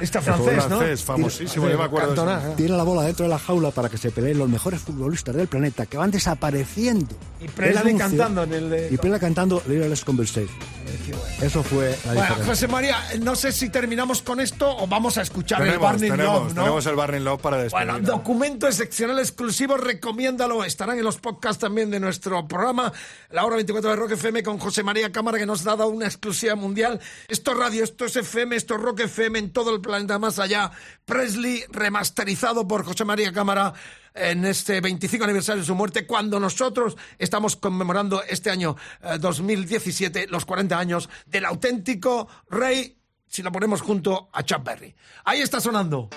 francés, 0.00 0.68
¿no? 0.68 0.78
francés, 0.78 1.02
famosísimo, 1.04 1.68
yo 1.68 1.78
me 1.78 1.84
acuerdo. 1.84 2.08
Cantona, 2.08 2.50
¿eh? 2.50 2.54
Tira 2.56 2.76
la 2.76 2.82
bola 2.82 3.02
dentro 3.02 3.24
de 3.24 3.30
la 3.30 3.38
jaula 3.38 3.70
para 3.70 3.88
que 3.88 3.98
se 3.98 4.10
peleen 4.10 4.38
los 4.38 4.48
mejores 4.48 4.80
futbolistas 4.80 5.34
del 5.34 5.48
planeta 5.48 5.86
que 5.86 5.96
van 5.96 6.10
desapareciendo. 6.10 7.14
Y 7.40 7.48
Presley 7.48 7.92
El 7.94 7.98
cantando 7.98 8.42
en 8.44 8.52
el 8.52 8.70
de- 8.70 8.88
Y 8.92 8.96
Presley 8.96 9.20
cantando 9.20 9.62
Little 9.66 9.94
Conversation. 10.04 10.48
Eso 11.40 11.62
fue 11.62 11.90
la 11.90 12.12
Bueno, 12.12 12.20
diferencia. 12.20 12.44
José 12.46 12.68
María, 12.68 12.96
no 13.20 13.34
sé 13.34 13.50
si 13.52 13.70
terminamos 13.70 14.22
con 14.22 14.40
esto 14.40 14.76
o 14.76 14.86
vamos 14.86 15.16
a 15.18 15.22
escuchar 15.22 15.60
el 15.62 15.68
Tenemos, 15.68 15.92
Burning 15.92 16.10
tenemos, 16.10 16.34
Love, 16.42 16.54
¿no? 16.54 16.62
tenemos 16.62 16.86
el 16.86 16.94
Barney 16.94 17.20
Love 17.20 17.40
para 17.40 17.56
despedir. 17.56 17.86
Bueno, 17.86 18.06
documento 18.06 18.66
excepcional 18.68 19.18
exclusivo, 19.18 19.76
recomiéndalo. 19.76 20.62
Estarán 20.64 20.98
en 20.98 21.04
los 21.04 21.16
podcasts 21.16 21.60
también 21.60 21.90
de 21.90 21.98
nuestro 21.98 22.46
programa, 22.46 22.92
la 23.30 23.44
hora 23.44 23.56
24 23.56 23.90
de 23.90 23.96
Rock 23.96 24.12
FM 24.12 24.42
con 24.42 24.58
José 24.58 24.82
María 24.82 25.10
Cámara, 25.10 25.38
que 25.38 25.46
nos 25.46 25.62
ha 25.66 25.70
dado 25.70 25.88
una 25.88 26.06
exclusiva 26.06 26.54
mundial. 26.54 27.00
Esto 27.28 27.52
es 27.52 27.56
radio, 27.58 27.84
esto 27.84 28.04
es 28.04 28.16
FM, 28.16 28.54
esto 28.56 28.74
es 28.76 28.80
Rock 28.82 29.00
FM 29.00 29.38
en 29.38 29.50
todo 29.52 29.74
el 29.74 29.80
planeta 29.82 30.18
más 30.18 30.38
allá. 30.38 30.70
Presley 31.04 31.64
remasterizado 31.68 32.66
por 32.66 32.84
José 32.84 33.04
María 33.04 33.32
Cámara 33.32 33.74
en 34.14 34.44
este 34.44 34.80
25 34.80 35.24
aniversario 35.24 35.62
de 35.62 35.66
su 35.66 35.74
muerte, 35.74 36.06
cuando 36.06 36.38
nosotros 36.38 36.96
estamos 37.18 37.56
conmemorando 37.56 38.22
este 38.22 38.50
año 38.50 38.76
eh, 39.02 39.18
2017 39.18 40.26
los 40.28 40.44
40 40.44 40.78
años 40.78 41.08
del 41.26 41.44
auténtico 41.44 42.28
rey, 42.48 42.98
si 43.26 43.42
lo 43.42 43.50
ponemos 43.50 43.80
junto 43.80 44.28
a 44.32 44.42
Chuck 44.42 44.62
Berry. 44.62 44.94
Ahí 45.24 45.40
está 45.40 45.60
sonando. 45.60 46.10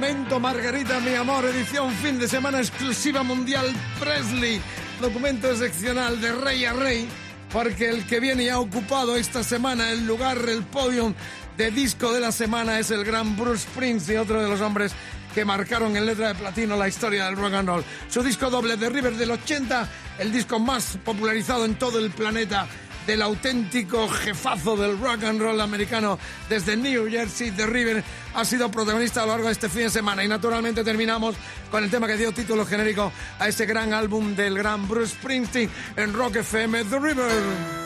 ¡Qué 0.00 0.06
momento, 0.06 0.40
Margarita, 0.40 0.98
mi 1.00 1.14
amor! 1.14 1.44
Edición 1.44 1.92
fin 1.96 2.18
de 2.18 2.26
semana 2.26 2.58
exclusiva 2.58 3.22
mundial 3.22 3.70
Presley. 3.98 4.58
Documento 4.98 5.50
excepcional 5.50 6.18
de 6.22 6.32
rey 6.32 6.64
a 6.64 6.72
rey, 6.72 7.06
porque 7.52 7.90
el 7.90 8.06
que 8.06 8.18
viene 8.18 8.44
y 8.44 8.48
ha 8.48 8.58
ocupado 8.58 9.14
esta 9.16 9.44
semana 9.44 9.90
el 9.90 10.06
lugar, 10.06 10.38
el 10.48 10.62
podium 10.62 11.12
de 11.58 11.70
disco 11.70 12.14
de 12.14 12.20
la 12.20 12.32
semana 12.32 12.78
es 12.78 12.90
el 12.90 13.04
gran 13.04 13.36
Bruce 13.36 13.68
Springsteen, 13.68 14.20
otro 14.20 14.40
de 14.42 14.48
los 14.48 14.62
hombres 14.62 14.92
que 15.34 15.44
marcaron 15.44 15.94
en 15.94 16.06
letra 16.06 16.28
de 16.28 16.34
platino 16.34 16.78
la 16.78 16.88
historia 16.88 17.26
del 17.26 17.36
rock 17.36 17.52
and 17.52 17.68
roll. 17.68 17.84
Su 18.08 18.22
disco 18.22 18.48
doble 18.48 18.78
de 18.78 18.88
River 18.88 19.16
del 19.16 19.32
80, 19.32 19.86
el 20.18 20.32
disco 20.32 20.58
más 20.58 20.96
popularizado 21.04 21.66
en 21.66 21.74
todo 21.74 21.98
el 21.98 22.10
planeta 22.10 22.66
del 23.06 23.22
auténtico 23.22 24.08
jefazo 24.08 24.76
del 24.76 24.98
rock 24.98 25.24
and 25.24 25.40
roll 25.40 25.60
americano 25.60 26.18
desde 26.48 26.76
New 26.76 27.10
Jersey, 27.10 27.50
The 27.50 27.66
River, 27.66 28.02
ha 28.34 28.44
sido 28.44 28.70
protagonista 28.70 29.22
a 29.22 29.26
lo 29.26 29.32
largo 29.32 29.46
de 29.46 29.52
este 29.52 29.68
fin 29.68 29.82
de 29.82 29.90
semana. 29.90 30.24
Y 30.24 30.28
naturalmente 30.28 30.84
terminamos 30.84 31.34
con 31.70 31.84
el 31.84 31.90
tema 31.90 32.06
que 32.06 32.16
dio 32.16 32.32
título 32.32 32.66
genérico 32.66 33.12
a 33.38 33.48
ese 33.48 33.66
gran 33.66 33.92
álbum 33.92 34.34
del 34.34 34.56
gran 34.56 34.86
Bruce 34.88 35.14
Springsteen 35.14 35.70
en 35.96 36.12
Rock 36.12 36.36
FM, 36.36 36.84
The 36.84 36.98
River. 36.98 37.79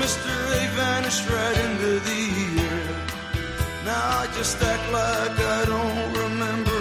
Mr. 0.00 0.32
A 0.58 0.66
vanished 0.76 1.28
right 1.28 1.58
into 1.66 2.00
the 2.08 2.22
air. 2.62 2.88
Now 3.84 4.20
I 4.20 4.26
just 4.34 4.56
act 4.62 4.90
like 4.90 5.38
I 5.38 5.64
don't 5.66 6.12
remember. 6.24 6.80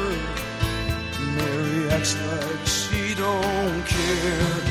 Mary 1.35 1.89
acts 1.89 2.15
like 2.15 2.65
she 2.65 3.15
don't 3.15 3.85
care. 3.85 4.68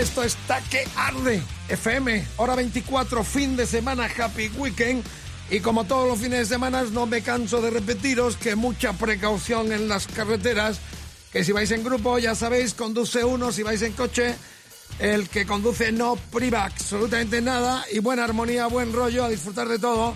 Esto 0.00 0.24
está 0.24 0.62
que 0.62 0.82
arde. 0.96 1.42
FM, 1.68 2.26
hora 2.38 2.54
24, 2.54 3.22
fin 3.22 3.54
de 3.54 3.66
semana, 3.66 4.08
happy 4.08 4.48
weekend. 4.56 5.04
Y 5.50 5.60
como 5.60 5.84
todos 5.84 6.08
los 6.08 6.18
fines 6.18 6.38
de 6.38 6.54
semana, 6.54 6.82
no 6.84 7.04
me 7.04 7.20
canso 7.20 7.60
de 7.60 7.68
repetiros 7.68 8.36
que 8.36 8.56
mucha 8.56 8.94
precaución 8.94 9.72
en 9.72 9.88
las 9.88 10.06
carreteras. 10.06 10.80
Que 11.30 11.44
si 11.44 11.52
vais 11.52 11.70
en 11.72 11.84
grupo, 11.84 12.18
ya 12.18 12.34
sabéis, 12.34 12.72
conduce 12.72 13.22
uno. 13.24 13.52
Si 13.52 13.62
vais 13.62 13.82
en 13.82 13.92
coche, 13.92 14.36
el 15.00 15.28
que 15.28 15.44
conduce 15.44 15.92
no 15.92 16.16
priva 16.16 16.64
absolutamente 16.64 17.42
nada. 17.42 17.84
Y 17.92 17.98
buena 17.98 18.24
armonía, 18.24 18.68
buen 18.68 18.94
rollo, 18.94 19.26
a 19.26 19.28
disfrutar 19.28 19.68
de 19.68 19.78
todo. 19.78 20.14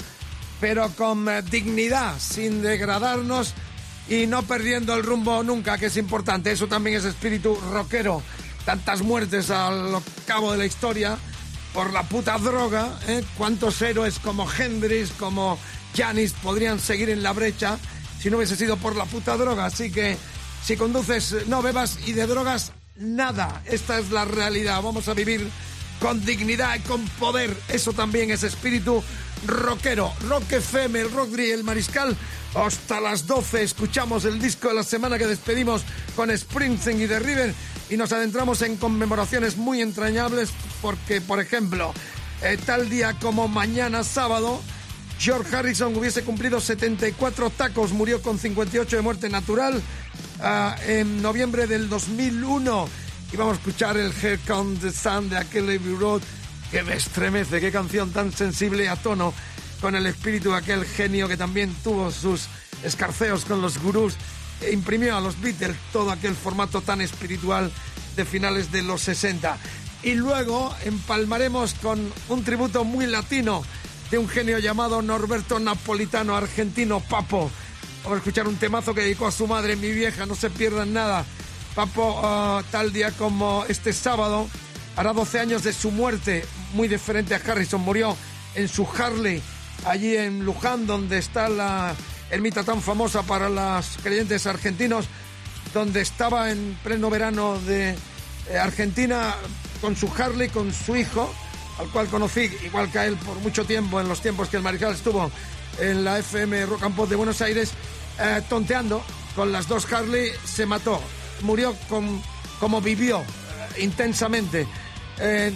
Pero 0.62 0.88
con 0.96 1.28
eh, 1.28 1.42
dignidad, 1.42 2.18
sin 2.18 2.62
degradarnos 2.62 3.52
y 4.08 4.26
no 4.26 4.44
perdiendo 4.44 4.94
el 4.94 5.02
rumbo 5.02 5.42
nunca, 5.42 5.76
que 5.76 5.86
es 5.86 5.96
importante. 5.98 6.52
Eso 6.52 6.68
también 6.68 6.96
es 6.96 7.04
espíritu 7.04 7.54
rockero 7.70 8.22
tantas 8.64 9.02
muertes 9.02 9.50
al 9.50 10.00
cabo 10.26 10.52
de 10.52 10.58
la 10.58 10.66
historia 10.66 11.18
por 11.72 11.92
la 11.92 12.04
puta 12.04 12.38
droga, 12.38 12.98
¿eh? 13.08 13.24
cuántos 13.36 13.82
héroes 13.82 14.18
como 14.18 14.50
Hendrix, 14.50 15.10
como 15.12 15.58
Janis 15.96 16.32
podrían 16.42 16.78
seguir 16.78 17.10
en 17.10 17.22
la 17.22 17.32
brecha 17.32 17.78
si 18.20 18.30
no 18.30 18.38
hubiese 18.38 18.56
sido 18.56 18.76
por 18.76 18.96
la 18.96 19.04
puta 19.04 19.36
droga. 19.36 19.66
Así 19.66 19.90
que 19.90 20.16
si 20.64 20.76
conduces, 20.76 21.46
no 21.46 21.60
bebas 21.62 21.98
y 22.06 22.12
de 22.12 22.26
drogas 22.26 22.72
nada. 22.96 23.62
Esta 23.66 23.98
es 23.98 24.10
la 24.10 24.24
realidad. 24.24 24.80
Vamos 24.82 25.08
a 25.08 25.14
vivir 25.14 25.46
con 26.00 26.24
dignidad 26.24 26.76
y 26.76 26.80
con 26.80 27.04
poder. 27.18 27.54
Eso 27.68 27.92
también 27.92 28.30
es 28.30 28.42
espíritu 28.44 29.02
rockero. 29.46 30.12
Rock 30.28 30.52
FM, 30.52 31.00
el 31.00 31.10
Rodri, 31.10 31.50
el 31.50 31.64
Mariscal. 31.64 32.16
Hasta 32.54 33.00
las 33.00 33.26
12 33.26 33.62
escuchamos 33.62 34.24
el 34.24 34.40
disco 34.40 34.68
de 34.68 34.74
la 34.74 34.84
semana 34.84 35.18
que 35.18 35.26
despedimos 35.26 35.82
con 36.14 36.36
Springsteen 36.36 37.02
y 37.02 37.06
The 37.06 37.18
River 37.18 37.54
y 37.94 37.96
nos 37.96 38.10
adentramos 38.10 38.60
en 38.62 38.76
conmemoraciones 38.76 39.56
muy 39.56 39.80
entrañables 39.80 40.50
porque, 40.82 41.20
por 41.20 41.38
ejemplo, 41.38 41.94
eh, 42.42 42.58
tal 42.66 42.90
día 42.90 43.16
como 43.20 43.46
mañana 43.46 44.02
sábado, 44.02 44.60
George 45.20 45.54
Harrison 45.54 45.96
hubiese 45.96 46.24
cumplido 46.24 46.60
74 46.60 47.50
tacos, 47.50 47.92
murió 47.92 48.20
con 48.20 48.36
58 48.36 48.96
de 48.96 49.02
muerte 49.02 49.28
natural 49.28 49.80
ah, 50.40 50.74
en 50.88 51.22
noviembre 51.22 51.68
del 51.68 51.88
2001. 51.88 52.88
Y 53.32 53.36
vamos 53.36 53.54
a 53.54 53.58
escuchar 53.58 53.96
el 53.96 54.12
Here 54.20 54.40
Comes 54.44 54.80
the 54.80 54.90
Sun 54.90 55.30
de 55.30 55.38
aquel 55.38 55.80
Road 55.96 56.22
que 56.72 56.82
me 56.82 56.96
estremece, 56.96 57.60
qué 57.60 57.70
canción 57.70 58.10
tan 58.10 58.32
sensible 58.32 58.88
a 58.88 58.96
tono 58.96 59.32
con 59.80 59.94
el 59.94 60.06
espíritu 60.06 60.50
de 60.50 60.56
aquel 60.56 60.84
genio 60.84 61.28
que 61.28 61.36
también 61.36 61.72
tuvo 61.84 62.10
sus 62.10 62.48
escarceos 62.82 63.44
con 63.44 63.62
los 63.62 63.80
gurús 63.80 64.16
imprimió 64.72 65.16
a 65.16 65.20
los 65.20 65.40
Beatles 65.40 65.76
todo 65.92 66.10
aquel 66.10 66.34
formato 66.34 66.80
tan 66.80 67.00
espiritual 67.00 67.70
de 68.16 68.24
finales 68.24 68.70
de 68.72 68.82
los 68.82 69.02
60. 69.02 69.56
Y 70.02 70.14
luego 70.14 70.74
empalmaremos 70.84 71.74
con 71.74 72.12
un 72.28 72.44
tributo 72.44 72.84
muy 72.84 73.06
latino 73.06 73.62
de 74.10 74.18
un 74.18 74.28
genio 74.28 74.58
llamado 74.58 75.02
Norberto 75.02 75.58
Napolitano, 75.58 76.36
argentino, 76.36 77.00
Papo. 77.00 77.50
Vamos 78.02 78.16
a 78.16 78.18
escuchar 78.18 78.46
un 78.46 78.56
temazo 78.56 78.94
que 78.94 79.00
dedicó 79.00 79.26
a 79.26 79.32
su 79.32 79.46
madre, 79.46 79.76
mi 79.76 79.90
vieja, 79.90 80.26
no 80.26 80.34
se 80.34 80.50
pierdan 80.50 80.92
nada. 80.92 81.24
Papo, 81.74 82.20
ah, 82.22 82.62
tal 82.70 82.92
día 82.92 83.10
como 83.12 83.64
este 83.68 83.92
sábado, 83.92 84.46
hará 84.96 85.12
12 85.12 85.40
años 85.40 85.64
de 85.64 85.72
su 85.72 85.90
muerte, 85.90 86.44
muy 86.74 86.86
diferente 86.86 87.34
a 87.34 87.38
Harrison. 87.38 87.80
Murió 87.80 88.16
en 88.54 88.68
su 88.68 88.86
Harley, 88.86 89.42
allí 89.86 90.16
en 90.16 90.44
Luján, 90.44 90.86
donde 90.86 91.18
está 91.18 91.48
la 91.48 91.94
ermita 92.34 92.64
tan 92.64 92.82
famosa 92.82 93.22
para 93.22 93.48
los 93.48 93.96
creyentes 94.02 94.46
argentinos, 94.46 95.06
donde 95.72 96.00
estaba 96.00 96.50
en 96.50 96.76
pleno 96.82 97.08
verano 97.08 97.58
de 97.60 97.90
eh, 98.50 98.58
Argentina 98.58 99.36
con 99.80 99.94
su 99.94 100.10
Harley, 100.12 100.48
con 100.48 100.72
su 100.72 100.96
hijo, 100.96 101.32
al 101.78 101.88
cual 101.90 102.08
conocí, 102.08 102.50
igual 102.64 102.90
que 102.90 102.98
a 102.98 103.06
él, 103.06 103.16
por 103.18 103.36
mucho 103.38 103.64
tiempo, 103.64 104.00
en 104.00 104.08
los 104.08 104.20
tiempos 104.20 104.48
que 104.48 104.56
el 104.56 104.64
Mariscal 104.64 104.94
estuvo 104.94 105.30
en 105.78 106.04
la 106.04 106.18
FM 106.18 106.66
Rock 106.66 106.82
and 106.82 107.08
de 107.08 107.16
Buenos 107.16 107.40
Aires, 107.40 107.70
eh, 108.18 108.42
tonteando 108.48 109.02
con 109.36 109.52
las 109.52 109.68
dos 109.68 109.90
Harley, 109.92 110.30
se 110.44 110.66
mató. 110.66 111.00
Murió 111.42 111.76
como 112.58 112.80
vivió, 112.80 113.20
eh, 113.20 113.82
intensamente. 113.82 114.66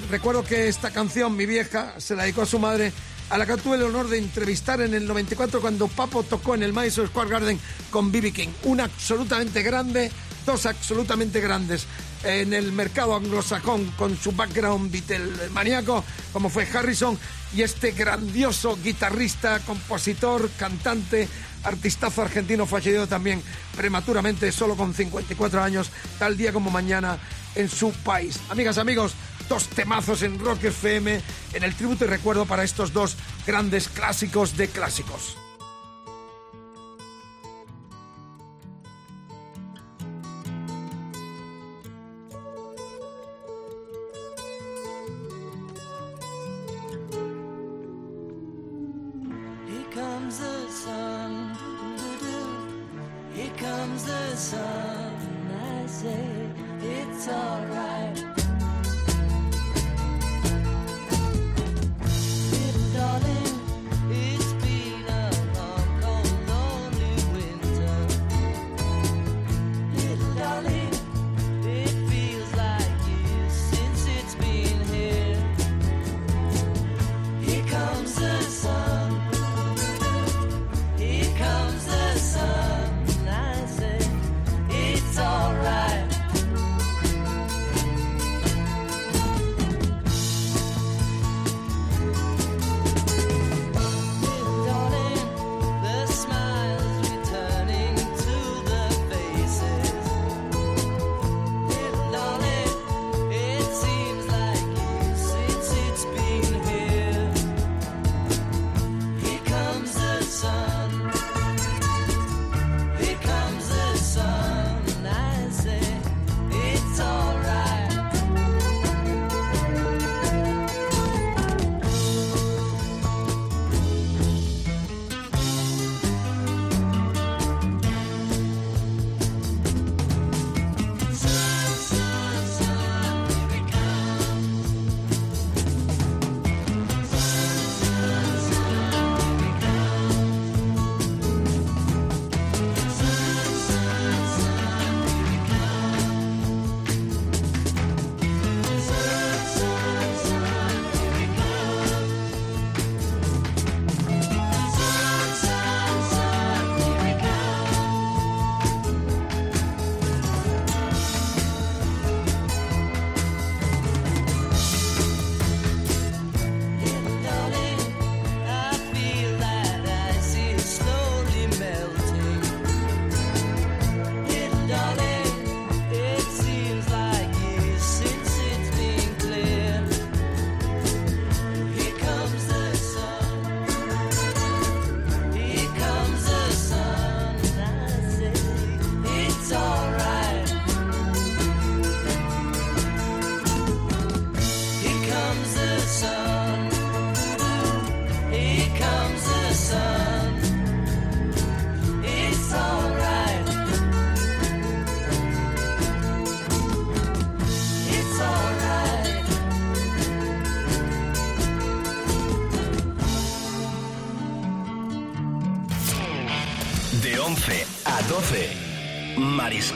Recuerdo 0.09 0.45
que 0.45 0.69
esta 0.69 0.93
canción, 0.93 1.37
mi 1.37 1.45
vieja, 1.45 1.95
se 1.99 2.15
la 2.15 2.23
dedicó 2.23 2.43
a 2.43 2.47
su 2.47 2.61
madre, 2.61 2.93
a 3.31 3.39
la 3.39 3.47
que 3.47 3.57
tuve 3.57 3.77
el 3.77 3.83
honor 3.83 4.09
de 4.09 4.19
entrevistar 4.19 4.81
en 4.81 4.95
el 4.95 5.07
94 5.07 5.61
cuando 5.61 5.89
Papo 5.89 6.23
tocó 6.23 6.55
en 6.55 6.63
el 6.63 6.73
Madison 6.73 7.07
Square 7.07 7.31
Garden 7.31 7.61
con 7.91 8.11
B.B. 8.11 8.33
King. 8.33 8.49
Una 8.65 8.85
absolutamente 8.85 9.63
grande, 9.63 10.11
dos 10.47 10.67
absolutamente 10.67 11.41
grandes 11.41 11.87
en 12.25 12.53
el 12.53 12.73
mercado 12.73 13.15
anglosajón 13.15 13.93
con 13.97 14.17
su 14.17 14.33
background 14.33 14.93
maníaco, 15.53 16.05
como 16.33 16.49
fue 16.49 16.67
Harrison, 16.67 17.19
y 17.55 17.63
este 17.63 17.93
grandioso 17.93 18.79
guitarrista, 18.83 19.61
compositor, 19.61 20.51
cantante, 20.59 21.29
artistazo 21.65 22.23
argentino 22.23 22.67
fallecido 22.67 23.07
también 23.07 23.43
prematuramente, 23.77 24.51
solo 24.53 24.77
con 24.77 24.95
54 24.95 25.63
años, 25.63 25.91
tal 26.19 26.37
día 26.37 26.53
como 26.53 26.71
mañana 26.71 27.19
en 27.55 27.69
su 27.69 27.93
país. 27.93 28.39
Amigas, 28.51 28.79
amigos, 28.79 29.15
dos 29.49 29.69
temazos 29.69 30.23
en 30.23 30.39
Rock 30.39 30.65
FM 30.65 31.21
en 31.55 31.65
el 31.65 31.75
tributo 31.75 32.05
y 32.05 32.09
recuerdo 32.09 32.47
para 32.47 32.65
estos 32.65 32.93
dos 32.93 33.17
grandes 33.47 33.89
clásicos 33.89 34.57
de 34.57 34.69
clásicos. 34.69 35.37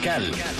Mariscal. 0.03 0.52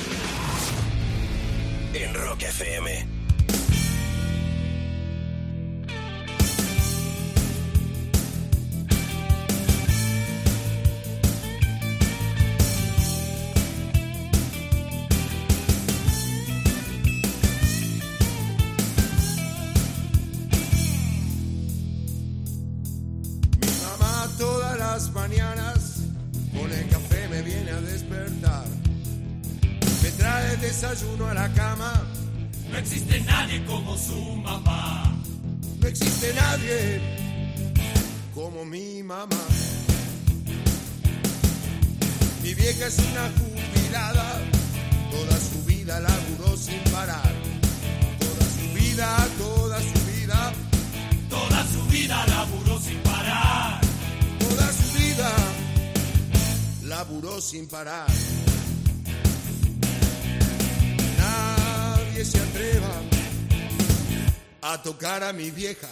Tocar 64.83 65.23
a 65.23 65.31
mi 65.31 65.49
vieja, 65.49 65.87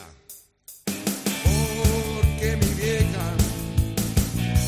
porque 0.84 2.58
mi 2.58 2.74
vieja 2.74 3.34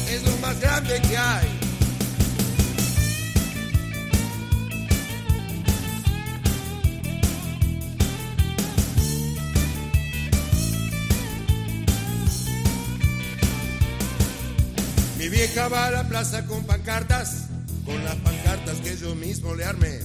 es 0.10 0.24
lo 0.24 0.38
más 0.38 0.60
grande 0.62 1.02
que 1.02 1.18
hay. 1.18 1.60
Mi 15.18 15.28
vieja 15.28 15.68
va 15.68 15.88
a 15.88 15.92
la 15.92 16.08
plaza 16.08 16.46
con 16.46 16.64
pancartas, 16.64 17.48
con 17.86 18.02
las 18.06 18.16
pancartas 18.16 18.78
que 18.78 18.96
yo 18.96 19.16
mismo 19.16 19.54
le 19.54 19.66
armé. 19.66 20.00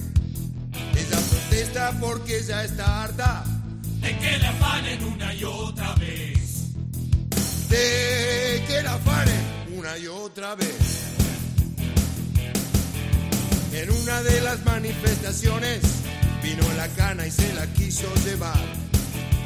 Ella 0.93 1.19
protesta 1.29 1.97
porque 2.01 2.43
ya 2.43 2.65
está 2.65 3.03
harta 3.03 3.45
De 4.09 4.17
que 4.17 4.37
le 4.39 4.47
afanen 4.47 5.03
una 5.03 5.33
y 5.35 5.43
otra 5.43 5.93
vez. 5.95 6.73
de 7.69 8.63
que 8.67 8.81
la 8.81 8.93
afanen 8.95 9.41
una 9.77 9.97
y 9.99 10.07
otra 10.07 10.55
vez. 10.55 10.75
En 13.71 13.91
una 13.91 14.21
de 14.23 14.41
las 14.41 14.65
manifestaciones 14.65 15.81
vino 16.41 16.63
la 16.75 16.87
cana 16.89 17.27
y 17.27 17.31
se 17.31 17.53
la 17.53 17.67
quiso 17.73 18.07
llevar. 18.25 18.57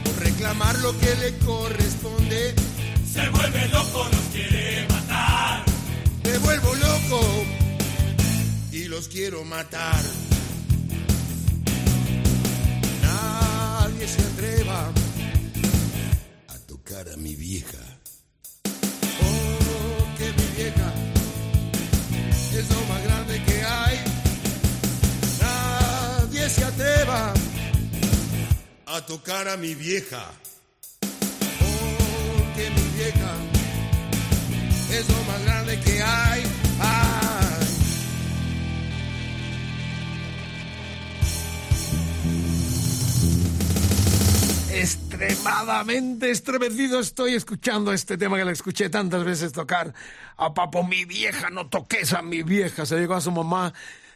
Por 0.05 0.16
reclamar 0.24 0.80
lo 0.80 0.97
que 0.97 1.14
le 1.16 1.38
corresponde, 1.39 2.55
Se 3.14 3.28
vuelve 3.30 3.68
loco, 3.68 4.07
los 4.11 4.26
quiere 4.32 4.88
matar. 4.88 5.64
me 6.24 6.38
vuelvo 6.38 6.74
loco 6.76 7.45
y 8.72 8.86
los 8.86 9.09
quiero 9.09 9.43
matar. 9.43 10.01
Nadie 13.01 14.07
se 14.07 14.22
atreva 14.22 14.53
a 17.04 17.06
tocar 17.06 17.14
a 17.14 17.18
mi 17.18 17.36
vieja. 17.36 17.78
Oh, 19.22 20.18
que 20.18 20.32
mi 20.32 20.47
vieja 20.56 20.93
es 22.58 22.70
lo 22.70 22.82
más 22.86 23.04
grande 23.04 23.43
que 23.43 23.64
hay. 23.64 23.99
Nadie 25.41 26.49
se 26.49 26.64
atreva 26.64 27.34
a 28.86 29.01
tocar 29.01 29.47
a 29.49 29.58
mi 29.58 29.76
vieja. 29.76 30.32
Oh, 31.62 32.56
que 32.56 32.70
mi 32.70 32.88
vieja 32.97 33.34
es 34.91 35.10
lo 35.10 35.24
más 35.24 35.43
grande 35.43 35.80
que 35.80 36.01
hay. 36.01 36.43
Ay. 36.80 37.43
Extremadamente 44.74 46.32
estremecido 46.32 47.00
estoy 47.00 47.36
escuchando 47.36 47.94
este 47.94 48.18
tema 48.18 48.38
que 48.38 48.46
le 48.46 48.54
escuché 48.54 48.90
tantas 48.90 49.24
veces 49.24 49.54
tocar 49.54 49.94
a 50.36 50.56
Papo, 50.56 50.84
mi 50.84 51.06
vieja, 51.06 51.52
no 51.52 51.68
toques 51.68 52.12
a 52.14 52.24
mi 52.24 52.42
vieja. 52.42 52.84
Se 52.88 52.98
llegó 52.98 53.14
a 53.14 53.22
su 53.22 53.30
mamá. 53.30 53.72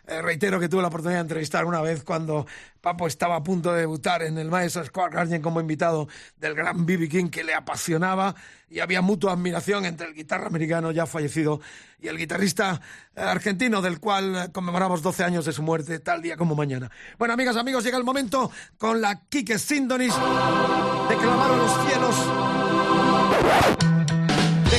Eh, 0.07 0.21
reitero 0.21 0.57
que 0.57 0.69
tuve 0.69 0.81
la 0.81 0.87
oportunidad 0.87 1.19
de 1.19 1.23
entrevistar 1.23 1.65
una 1.65 1.81
vez 1.81 2.01
cuando 2.03 2.47
Papo 2.79 3.07
estaba 3.07 3.35
a 3.35 3.43
punto 3.43 3.73
de 3.73 3.81
debutar 3.81 4.23
en 4.23 4.37
el 4.37 4.49
Madison 4.49 4.85
Square 4.85 5.13
Garden 5.13 5.41
como 5.41 5.59
invitado 5.59 6.07
del 6.37 6.55
gran 6.55 6.85
B.B. 6.85 7.09
King 7.09 7.27
que 7.29 7.43
le 7.43 7.53
apasionaba 7.53 8.33
y 8.69 8.79
había 8.79 9.01
mutua 9.01 9.33
admiración 9.33 9.85
entre 9.85 10.07
el 10.07 10.13
guitarra 10.13 10.47
americano 10.47 10.91
ya 10.91 11.05
fallecido 11.05 11.59
y 11.99 12.07
el 12.07 12.17
guitarrista 12.17 12.79
eh, 13.15 13.21
argentino 13.21 13.81
del 13.81 13.99
cual 13.99 14.49
conmemoramos 14.53 15.01
12 15.01 15.25
años 15.25 15.43
de 15.43 15.51
su 15.51 15.61
muerte 15.61 15.99
tal 15.99 16.21
día 16.21 16.37
como 16.37 16.55
mañana. 16.55 16.89
Bueno, 17.17 17.33
amigas, 17.33 17.57
amigos, 17.57 17.83
llega 17.83 17.97
el 17.97 18.05
momento 18.05 18.49
con 18.77 19.01
la 19.01 19.23
Kike 19.27 19.59
Sindonis 19.59 20.15
de 20.15 21.17
clamar 21.17 21.51
a 21.51 21.57
los 21.57 21.85
cielos 21.85 22.15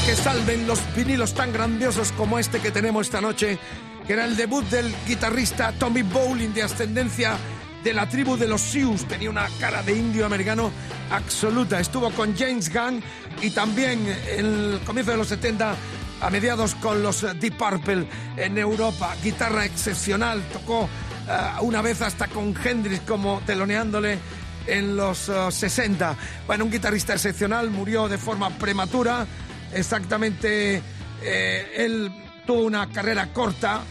que 0.09 0.17
salven 0.17 0.67
los 0.67 0.81
vinilos 0.97 1.35
tan 1.35 1.53
grandiosos 1.53 2.13
como 2.13 2.39
este 2.39 2.61
que 2.61 2.71
tenemos 2.71 3.09
esta 3.09 3.21
noche, 3.21 3.59
que 4.07 4.15
era 4.15 4.25
el 4.25 4.39
debut 4.39 4.65
del 4.71 4.91
guitarrista 5.07 5.71
Tommy 5.73 6.01
Bowling 6.01 6.55
de 6.55 6.63
ascendencia 6.63 7.37
de 7.85 7.93
la 7.93 8.09
tribu 8.09 8.39
de 8.39 8.49
los 8.49 8.63
Sioux. 8.63 9.07
Tenía 9.07 9.29
una 9.29 9.47
cara 9.61 9.83
de 9.83 9.93
indio 9.93 10.25
americano 10.25 10.71
absoluta. 11.11 11.79
Estuvo 11.79 12.11
con 12.13 12.35
James 12.35 12.73
Gunn 12.73 13.03
y 13.43 13.51
también 13.51 14.01
en 14.35 14.47
el 14.47 14.81
comienzo 14.87 15.11
de 15.11 15.19
los 15.19 15.29
70 15.29 15.77
a 16.23 16.31
mediados 16.31 16.75
con 16.77 17.03
los 17.03 17.27
Deep 17.39 17.59
Purple 17.59 18.09
en 18.39 18.57
Europa. 18.57 19.15
Guitarra 19.23 19.67
excepcional, 19.67 20.43
tocó 20.51 20.89
eh, 21.29 21.39
una 21.61 21.83
vez 21.83 22.01
hasta 22.01 22.29
con 22.29 22.55
Hendrix 22.65 23.03
como 23.03 23.43
teloneándole 23.45 24.19
en 24.67 24.97
los 24.97 25.29
eh, 25.29 25.51
60. 25.51 26.17
Bueno, 26.47 26.65
un 26.65 26.71
guitarrista 26.71 27.13
excepcional, 27.13 27.69
murió 27.69 28.09
de 28.09 28.17
forma 28.17 28.49
prematura. 28.49 29.27
Exactamente, 29.73 30.83
eh, 31.23 31.73
él 31.77 32.11
tuvo 32.47 32.63
una 32.63 32.89
carrera 32.91 33.33
corta, 33.33 33.83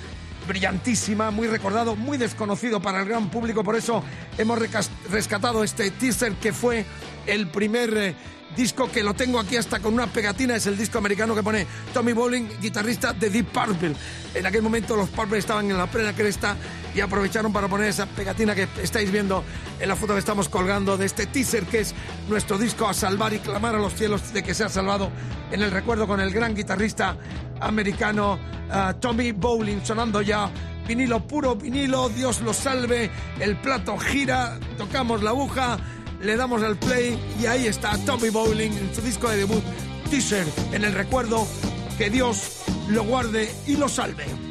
brillantísima, 0.48 1.30
muy 1.30 1.48
recordado, 1.48 1.96
muy 1.96 2.18
desconocido 2.18 2.82
para 2.82 3.02
el 3.02 3.08
gran 3.08 3.30
público. 3.30 3.64
Por 3.64 3.76
eso 3.76 4.04
hemos 4.38 4.60
rescatado 5.10 5.64
este 5.64 5.92
teaser 5.92 6.34
que 6.34 6.54
fue 6.54 6.86
el 7.28 7.48
primer 7.50 7.96
eh, 7.96 8.16
disco 8.58 8.92
que 8.92 9.04
lo 9.04 9.14
tengo 9.14 9.40
aquí 9.40 9.56
hasta 9.56 9.80
con 9.80 9.94
una 9.94 10.08
pegatina. 10.08 10.56
Es 10.56 10.66
el 10.66 10.76
disco 10.76 10.98
americano 10.98 11.36
que 11.36 11.44
pone 11.44 11.68
Tommy 11.94 12.12
Bowling, 12.12 12.50
guitarrista 12.60 13.14
de 13.14 13.30
Deep 13.30 13.46
Purple. 13.54 13.94
En 14.34 14.46
aquel 14.46 14.64
momento 14.64 14.96
los 14.96 15.10
Purple 15.10 15.38
estaban 15.38 15.70
en 15.70 15.78
la 15.78 15.86
plena 15.86 16.14
cresta 16.14 16.58
y 16.94 17.00
aprovecharon 17.00 17.54
para 17.54 17.68
poner 17.68 17.90
esa 17.90 18.08
pegatina 18.08 18.56
que 18.56 18.68
estáis 18.82 19.12
viendo 19.12 19.44
en 19.80 19.88
la 19.88 19.96
foto 19.96 20.14
que 20.14 20.20
estamos 20.20 20.50
colgando 20.50 20.98
de 20.98 21.06
este 21.06 21.28
teaser 21.28 21.66
que 21.66 21.82
es 21.82 21.94
nuestro 22.28 22.58
disco 22.58 22.88
a 22.88 22.94
salvar 22.94 23.34
y 23.34 23.40
clamar 23.40 23.76
a 23.76 23.78
los 23.78 23.94
cielos 23.94 24.34
de 24.34 24.42
que 24.42 24.56
se 24.56 24.64
ha 24.64 24.70
salvado 24.70 25.12
en 25.52 25.62
el 25.62 25.70
recuerdo 25.70 26.08
con 26.08 26.20
el 26.20 26.32
gran 26.32 26.56
guitarrista 26.56 27.16
americano 27.62 28.40
ah, 28.72 28.96
Tommy 29.00 29.32
Bowling 29.32 29.82
sonando 29.84 30.24
ya 30.24 30.50
vinilo 30.88 31.28
puro 31.28 31.56
vinilo 31.56 32.10
Dios 32.10 32.42
lo 32.42 32.54
salve 32.54 33.12
el 33.40 33.58
plato 33.58 33.98
gira 33.98 34.58
tocamos 34.78 35.22
la 35.22 35.32
aguja 35.32 35.78
le 36.22 36.36
damos 36.36 36.64
al 36.64 36.78
play 36.78 37.18
y 37.40 37.46
ahí 37.46 37.68
está 37.68 37.98
Tommy 38.06 38.30
Bowling 38.30 38.72
en 38.72 38.96
su 38.96 39.02
disco 39.02 39.30
de 39.30 39.38
debut 39.38 39.64
teaser 40.10 40.48
en 40.72 40.84
el 40.84 40.94
recuerdo 40.94 41.48
que 41.98 42.10
Dios 42.10 42.64
lo 42.90 43.04
guarde 43.04 43.54
y 43.68 43.76
lo 43.76 43.90
salve 43.90 44.47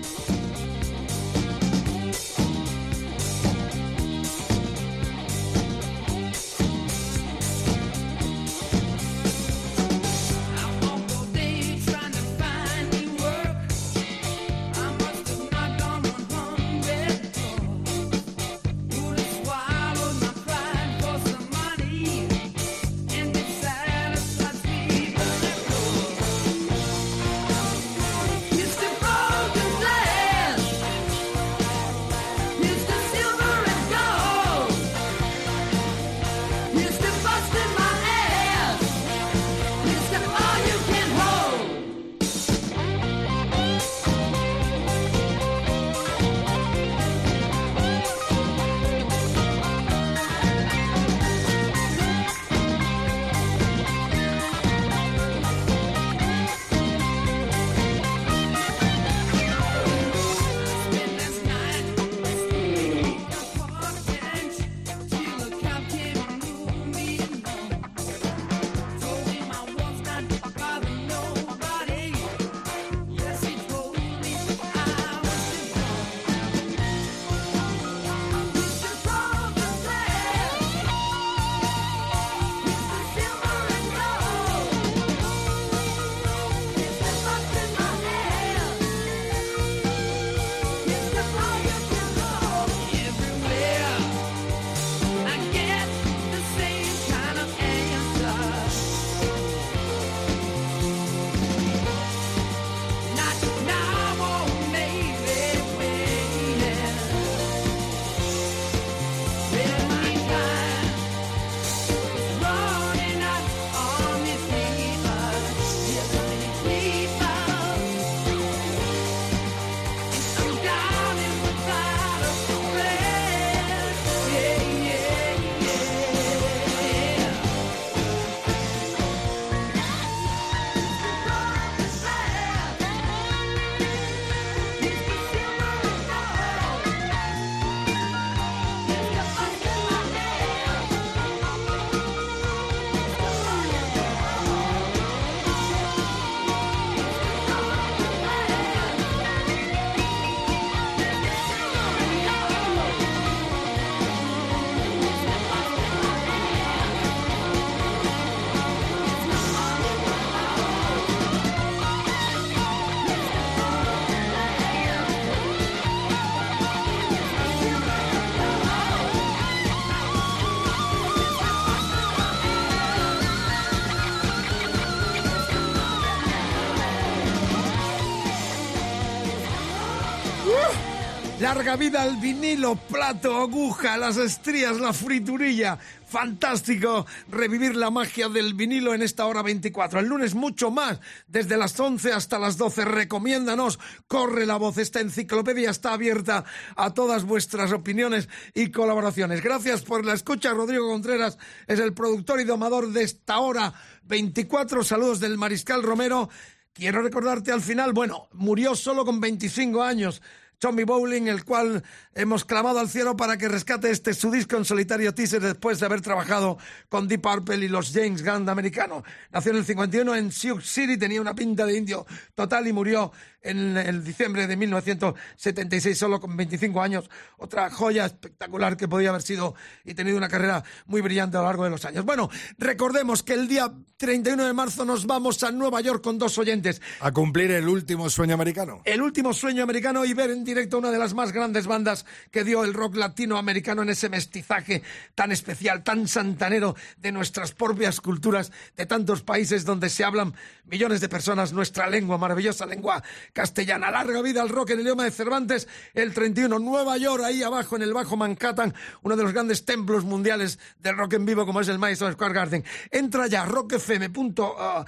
Larga 181.56 181.76
vida 181.76 182.02
al 182.02 182.18
vinilo, 182.18 182.76
plato, 182.76 183.34
aguja, 183.34 183.96
las 183.96 184.18
estrías, 184.18 184.78
la 184.78 184.92
friturilla. 184.92 185.78
Fantástico 186.06 187.06
revivir 187.28 187.76
la 187.76 187.90
magia 187.90 188.28
del 188.28 188.52
vinilo 188.52 188.92
en 188.92 189.00
esta 189.00 189.24
hora 189.24 189.40
24. 189.40 190.00
El 190.00 190.06
lunes 190.06 190.34
mucho 190.34 190.70
más, 190.70 191.00
desde 191.26 191.56
las 191.56 191.80
11 191.80 192.12
hasta 192.12 192.38
las 192.38 192.58
12. 192.58 192.84
Recomiéndanos, 192.84 193.78
corre 194.06 194.44
la 194.44 194.58
voz. 194.58 194.76
Esta 194.76 195.00
enciclopedia 195.00 195.70
está 195.70 195.94
abierta 195.94 196.44
a 196.76 196.92
todas 196.92 197.24
vuestras 197.24 197.72
opiniones 197.72 198.28
y 198.52 198.70
colaboraciones. 198.70 199.42
Gracias 199.42 199.80
por 199.80 200.04
la 200.04 200.12
escucha. 200.12 200.52
Rodrigo 200.52 200.90
Contreras 200.90 201.38
es 201.66 201.80
el 201.80 201.94
productor 201.94 202.38
y 202.38 202.44
domador 202.44 202.92
de 202.92 203.02
esta 203.02 203.38
hora 203.38 203.72
24. 204.02 204.84
Saludos 204.84 205.20
del 205.20 205.38
Mariscal 205.38 205.82
Romero. 205.82 206.28
Quiero 206.74 207.00
recordarte 207.00 207.52
al 207.52 207.62
final, 207.62 207.94
bueno, 207.94 208.28
murió 208.34 208.74
solo 208.74 209.06
con 209.06 209.18
25 209.18 209.82
años. 209.82 210.20
Tommy 210.58 210.84
Bowling, 210.84 211.28
el 211.28 211.44
cual 211.44 211.82
hemos 212.14 212.44
clamado 212.44 212.78
al 212.78 212.88
cielo 212.88 213.16
para 213.16 213.36
que 213.36 213.48
rescate 213.48 213.90
este 213.90 214.14
su 214.14 214.30
disco 214.30 214.56
en 214.56 214.64
solitario 214.64 215.14
teaser 215.14 215.42
después 215.42 215.80
de 215.80 215.86
haber 215.86 216.00
trabajado 216.00 216.56
con 216.88 217.08
Deep 217.08 217.20
Purple 217.20 217.64
y 217.64 217.68
los 217.68 217.92
James 217.92 218.24
Gunn 218.24 218.48
americanos. 218.48 219.02
Nació 219.30 219.52
en 219.52 219.58
el 219.58 219.64
51 219.66 220.14
en 220.16 220.32
Sioux 220.32 220.62
City, 220.62 220.96
tenía 220.96 221.20
una 221.20 221.34
pinta 221.34 221.66
de 221.66 221.76
indio 221.76 222.06
total 222.34 222.66
y 222.66 222.72
murió 222.72 223.12
en 223.42 223.76
el 223.76 224.04
diciembre 224.04 224.46
de 224.46 224.56
1976, 224.56 225.96
solo 225.96 226.20
con 226.20 226.36
25 226.36 226.80
años. 226.82 227.08
Otra 227.38 227.70
joya 227.70 228.06
espectacular 228.06 228.76
que 228.76 228.88
podía 228.88 229.10
haber 229.10 229.22
sido 229.22 229.54
y 229.84 229.94
tenido 229.94 230.16
una 230.16 230.28
carrera 230.28 230.64
muy 230.86 231.00
brillante 231.00 231.36
a 231.36 231.40
lo 231.40 231.46
largo 231.46 231.64
de 231.64 231.70
los 231.70 231.84
años. 231.84 232.04
Bueno, 232.04 232.28
recordemos 232.58 233.22
que 233.22 233.34
el 233.34 233.48
día 233.48 233.72
31 233.96 234.46
de 234.46 234.52
marzo 234.52 234.84
nos 234.84 235.06
vamos 235.06 235.42
a 235.42 235.52
Nueva 235.52 235.80
York 235.80 236.02
con 236.02 236.18
dos 236.18 236.38
oyentes. 236.38 236.82
A 237.00 237.12
cumplir 237.12 237.50
el 237.52 237.68
último 237.68 238.10
sueño 238.10 238.34
americano. 238.34 238.82
El 238.84 239.00
último 239.00 239.32
sueño 239.32 239.62
americano 239.62 240.04
y 240.04 240.12
ver 240.12 240.30
en 240.30 240.44
directo 240.44 240.78
una 240.78 240.90
de 240.90 240.98
las 240.98 241.14
más 241.14 241.32
grandes 241.32 241.66
bandas 241.66 242.04
que 242.30 242.44
dio 242.44 242.64
el 242.64 242.74
rock 242.74 242.96
latinoamericano 242.96 243.82
en 243.82 243.90
ese 243.90 244.08
mestizaje 244.08 244.82
tan 245.14 245.32
especial, 245.32 245.82
tan 245.82 246.08
santanero 246.08 246.76
de 246.98 247.12
nuestras 247.12 247.52
propias 247.52 248.00
culturas, 248.00 248.52
de 248.76 248.86
tantos 248.86 249.22
países 249.22 249.64
donde 249.64 249.88
se 249.88 250.04
hablan 250.04 250.34
millones 250.64 251.00
de 251.00 251.08
personas 251.08 251.52
nuestra 251.52 251.88
lengua, 251.88 252.18
maravillosa 252.18 252.66
lengua 252.66 253.02
castellana. 253.36 253.90
Larga 253.90 254.22
vida 254.22 254.40
al 254.40 254.48
rock 254.48 254.70
en 254.70 254.78
el 254.78 254.86
idioma 254.86 255.04
de 255.04 255.10
Cervantes, 255.10 255.68
el 255.92 256.14
31, 256.14 256.58
Nueva 256.58 256.96
York, 256.96 257.22
ahí 257.22 257.42
abajo 257.42 257.76
en 257.76 257.82
el 257.82 257.92
Bajo 257.92 258.16
Manhattan, 258.16 258.74
uno 259.02 259.14
de 259.14 259.22
los 259.22 259.34
grandes 259.34 259.66
templos 259.66 260.04
mundiales 260.04 260.58
del 260.80 260.96
rock 260.96 261.12
en 261.12 261.26
vivo 261.26 261.44
como 261.44 261.60
es 261.60 261.68
el 261.68 261.78
Madison 261.78 262.14
Square 262.14 262.32
Garden. 262.32 262.64
Entra 262.90 263.26
ya 263.26 263.44
rockfm.fm 263.44 264.86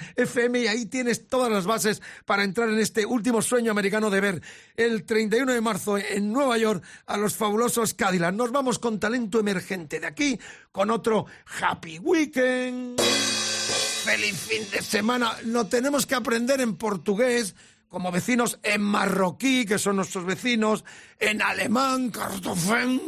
y 0.61 0.67
ahí 0.67 0.87
tienes 0.87 1.29
todas 1.29 1.53
las 1.53 1.67
bases 1.67 2.01
para 2.25 2.43
entrar 2.43 2.71
en 2.71 2.79
este 2.79 3.05
último 3.05 3.43
sueño 3.43 3.71
americano 3.71 4.09
de 4.09 4.21
ver 4.23 4.43
el 4.77 5.05
31 5.05 5.53
de 5.53 5.61
marzo 5.61 5.99
en 5.99 6.33
Nueva 6.33 6.57
York 6.57 6.83
a 7.05 7.19
los 7.19 7.37
fabulosos 7.37 7.93
Cadillac. 7.93 8.35
Nos 8.35 8.51
vamos 8.51 8.79
con 8.79 8.99
talento 8.99 9.41
emergente 9.41 10.01
de 10.01 10.07
aquí, 10.07 10.41
con 10.73 10.91
otro 10.91 11.27
Happy 11.61 11.99
Weekend. 11.99 12.99
Feliz 12.99 14.37
fin 14.37 14.63
de 14.71 14.81
semana. 14.81 15.37
No 15.45 15.67
tenemos 15.67 16.07
que 16.07 16.15
aprender 16.15 16.63
en 16.63 16.77
portugués 16.77 17.55
como 17.89 18.13
vecinos 18.13 18.59
en 18.63 18.83
marroquí, 18.83 19.65
que 19.65 19.79
son 19.79 19.97
nuestros 19.97 20.25
vecinos, 20.25 20.85
en 21.19 21.43
alemán, 21.43 22.11
cartofen, 22.11 23.01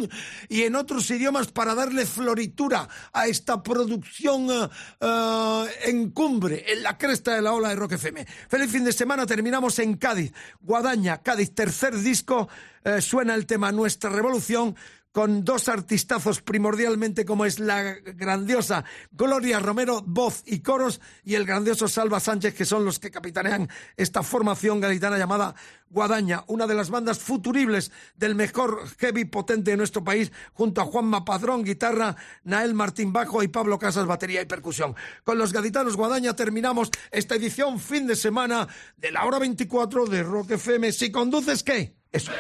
y 0.49 0.63
en 0.63 0.75
otros 0.75 1.11
idiomas 1.11 1.49
para 1.49 1.75
darle 1.75 2.07
floritura 2.07 2.89
a 3.13 3.27
esta 3.27 3.63
producción 3.63 4.49
uh, 4.51 5.65
en 5.85 6.11
cumbre, 6.11 6.65
en 6.69 6.83
la 6.83 6.97
cresta 6.97 7.35
de 7.35 7.43
la 7.43 7.53
ola 7.53 7.69
de 7.69 7.77
Rock 7.77 7.93
FM. 7.93 8.27
Feliz 8.49 8.71
fin 8.71 8.85
de 8.85 8.93
semana, 8.93 9.27
terminamos 9.27 9.79
en 9.79 9.97
Cádiz, 9.97 10.33
Guadaña, 10.61 11.19
Cádiz, 11.19 11.55
tercer 11.55 11.97
disco, 11.97 12.49
uh, 12.85 13.01
suena 13.01 13.35
el 13.35 13.47
tema 13.47 13.73
Nuestra 13.73 14.11
Revolución, 14.11 14.75
con 15.13 15.45
dos 15.45 15.69
artistazos 15.69 16.41
primordialmente 16.43 17.25
como 17.25 17.45
es 17.45 17.59
la 17.59 17.95
grandiosa 17.95 18.85
Gloria 19.11 19.59
Romero, 19.59 20.03
voz 20.07 20.43
y 20.47 20.61
coros, 20.61 21.01
y 21.25 21.35
el 21.35 21.45
grandioso 21.45 21.89
Salva 21.89 22.21
Sánchez, 22.21 22.55
que 22.55 22.65
son 22.65 22.85
los 22.85 22.99
que 22.99 23.11
capitanean 23.11 23.69
esta 23.97 24.23
formación 24.23 24.81
gaditana 24.81 25.19
llamada 25.19 25.55
Guadaña, 25.89 26.45
una 26.47 26.67
de 26.69 26.75
las 26.75 26.91
bandas 26.91 27.19
futuribles 27.19 27.91
del 28.15 28.37
mejor 28.37 28.89
heavy 28.99 29.25
potente 29.25 29.73
de 29.73 29.77
nuestro 29.77 30.05
país, 30.05 30.31
junto 30.53 30.81
a 30.81 30.85
Juanma 30.85 31.25
Padrón, 31.25 31.65
guitarra, 31.65 32.17
Nael 32.45 32.75
Martín 32.75 33.13
Bajo 33.13 33.43
y 33.43 33.49
Pablo 33.49 33.79
Casas, 33.79 34.07
batería 34.07 34.43
y 34.43 34.47
percusión. 34.47 34.95
Con 35.25 35.39
los 35.39 35.53
gaditanos 35.53 35.97
Guadaña 35.97 36.37
terminamos 36.37 36.91
esta 37.11 37.35
edición 37.35 37.81
fin 37.81 38.07
de 38.07 38.15
semana 38.15 38.69
de 38.97 39.11
la 39.11 39.25
hora 39.25 39.41
24 39.41 40.07
de 40.07 40.23
Rock 40.23 40.53
FM. 40.53 40.93
Si 40.93 41.11
conduces, 41.11 41.65
¿qué? 41.65 41.97
Eso. 42.13 42.31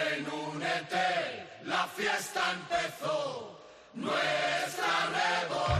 La 1.70 1.86
fiesta 1.86 2.40
empezó, 2.52 3.56
nuestra 3.94 5.06
revolución. 5.14 5.79